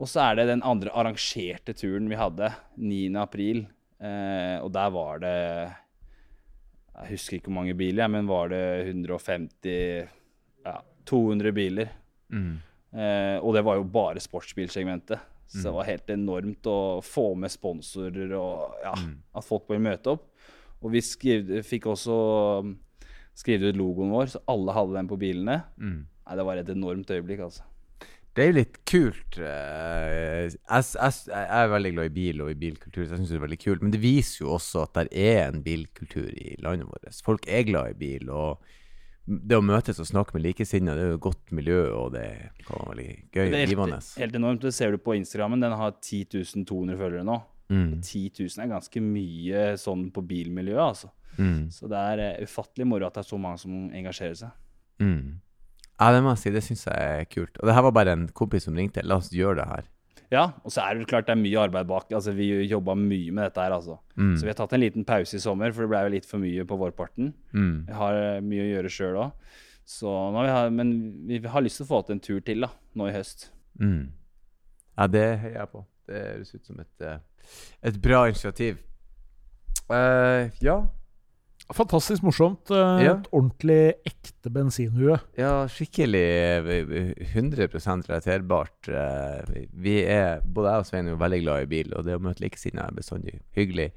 [0.00, 2.48] Og så er det den andre arrangerte turen vi hadde,
[2.80, 3.14] 9.
[3.20, 3.66] april.
[4.02, 5.36] Eh, og der var det
[6.92, 10.08] Jeg husker ikke hvor mange biler, men var det 150
[10.64, 10.76] Ja,
[11.06, 11.88] 200 biler.
[12.30, 12.58] Mm.
[12.92, 15.18] Eh, og det var jo bare sportsbilsegmentet.
[15.48, 15.64] Så Mm.
[15.64, 19.16] det var helt enormt å få med sponsorer og ja, Mm.
[19.34, 20.28] at folk ville møte opp.
[20.82, 22.76] Og vi skrev, fikk også
[23.36, 25.62] um, ut logoen vår, så alle hadde den på bilene.
[25.76, 26.00] Mm.
[26.06, 27.62] Nei, Det var et enormt øyeblikk, altså.
[28.32, 29.38] Det er jo litt kult.
[29.38, 33.32] eh, jeg, jeg, jeg er veldig glad i bil og i bilkultur, så jeg syns
[33.34, 33.82] det er veldig kult.
[33.84, 37.20] Men det viser jo også at det er en bilkultur i landet vårt.
[37.24, 38.30] Folk er glad i bil.
[38.32, 38.62] og
[39.22, 42.26] det å møtes og snakke med likesinnede, det er jo et godt miljø, og det
[42.66, 43.98] kan være veldig gøy og givende.
[44.00, 44.64] helt, helt enormt.
[44.66, 45.62] Det ser du på Instagrammen.
[45.62, 47.36] Den har 10.200 følgere nå.
[47.72, 48.00] Mm.
[48.02, 51.12] 10 000 er ganske mye sånn på bilmiljøet, altså.
[51.38, 51.70] Mm.
[51.72, 54.60] Så det er eh, ufattelig moro at det er så mange som engasjerer seg.
[55.02, 55.40] Mm.
[56.00, 56.52] Ja, det må jeg si.
[56.54, 57.58] Det syns jeg er kult.
[57.60, 59.04] Og det her var bare en kompis som ringte.
[59.06, 59.90] La oss gjøre det her.
[60.32, 62.08] Ja, og så er det klart det er mye arbeid bak.
[62.16, 63.98] Altså, vi jobba mye med dette her, altså.
[64.16, 64.32] Mm.
[64.38, 66.40] Så vi har tatt en liten pause i sommer, for det ble jo litt for
[66.40, 67.34] mye på vårparten.
[67.52, 67.74] Mm.
[67.90, 69.52] Vi har eh, mye å gjøre sjøl òg.
[70.72, 70.94] Men
[71.28, 73.50] vi har lyst til å få til en tur til da, nå i høst.
[73.82, 74.08] Mm.
[74.96, 75.84] Ja, det heier jeg på.
[76.08, 77.52] Det høres ut som et, eh,
[77.90, 78.80] et bra initiativ.
[79.92, 80.80] Uh, ja.
[81.76, 82.70] Fantastisk morsomt.
[82.70, 83.14] Uh, ja.
[83.16, 85.18] Et ordentlig ekte bensinhue.
[85.38, 86.22] Ja, skikkelig
[87.32, 88.76] 100% relaterbart.
[88.88, 92.16] Uh, vi er, både jeg og Svein er jo veldig glad i bil, og det
[92.18, 93.90] å møte likesinnede er bestandig hyggelig.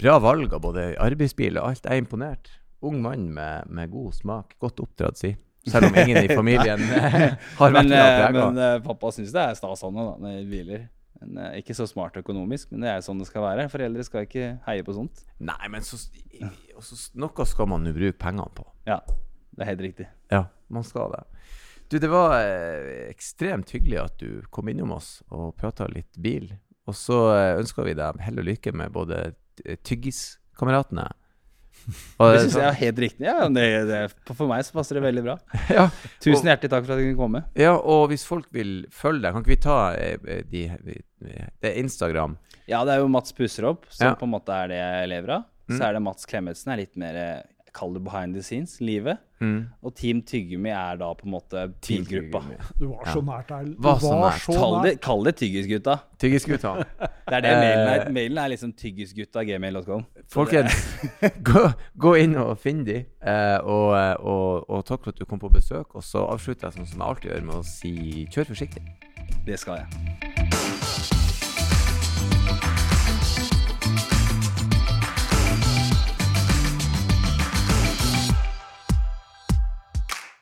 [0.00, 1.86] Bra valg av både arbeidsbil og alt.
[1.86, 2.52] Jeg er imponert.
[2.82, 4.56] Ung mann med, med god smak.
[4.62, 5.34] Godt oppdratt, si.
[5.70, 6.80] Selv om ingen i familien
[7.60, 10.88] har vært men, med Men pappa syns det er stas han med biler.
[11.22, 13.68] Men, uh, ikke så smart økonomisk, men det er sånn det skal være.
[13.72, 15.24] Foreldre skal ikke heie på sånt.
[15.42, 18.66] Nei, men så, så Noe skal man jo bruke pengene på.
[18.88, 19.00] Ja,
[19.52, 20.08] det er helt riktig.
[20.32, 21.24] Ja, man skal det.
[21.92, 26.48] Du, det var eh, ekstremt hyggelig at du kom innom oss og prata litt bil.
[26.88, 29.18] Og så eh, ønsker vi deg hell og lykke med både
[29.84, 31.04] Tyggiskameratene
[31.86, 33.26] det syns jeg er helt riktig.
[33.26, 35.36] Ja, det, det, for meg så passer det veldig bra.
[35.76, 35.86] Ja,
[36.22, 37.44] Tusen hjertelig takk for at du kunne komme.
[37.58, 40.64] Ja, og hvis folk vil følge deg, kan ikke vi ta eh, de,
[41.22, 42.36] det er Instagram?
[42.70, 44.18] Ja, det er jo Mats Pusseropp som ja.
[44.18, 45.48] på en måte er det jeg lever av.
[45.70, 45.86] Så mm.
[45.86, 47.18] er det Mats Klemetsen, er litt mer
[47.72, 49.20] Kall det behind the scenes, livet.
[49.42, 49.62] Mm.
[49.82, 52.42] Og Team Tyggegummi er da på en måte bilgruppa.
[52.80, 53.64] Du var så nært der.
[53.64, 54.46] Du var så nært.
[54.46, 55.96] Kall det, kall det Tyggisgutta.
[56.22, 56.74] Tyggisgutta.
[57.30, 58.04] det er det mailen er.
[58.06, 58.12] Eh.
[58.14, 60.04] Mailen er liksom tyggisgutta.gmail.com.
[60.30, 60.78] Folkens,
[61.50, 61.64] gå,
[61.98, 63.00] gå, inn og finn de.
[63.02, 65.96] Eh, og, og, og, takk for at du kom på besøk.
[65.98, 67.96] Og så avslutter jeg sånn som jeg alltid gjør, med å si
[68.30, 68.86] kjør forsiktig.
[69.46, 71.11] Det skal jeg.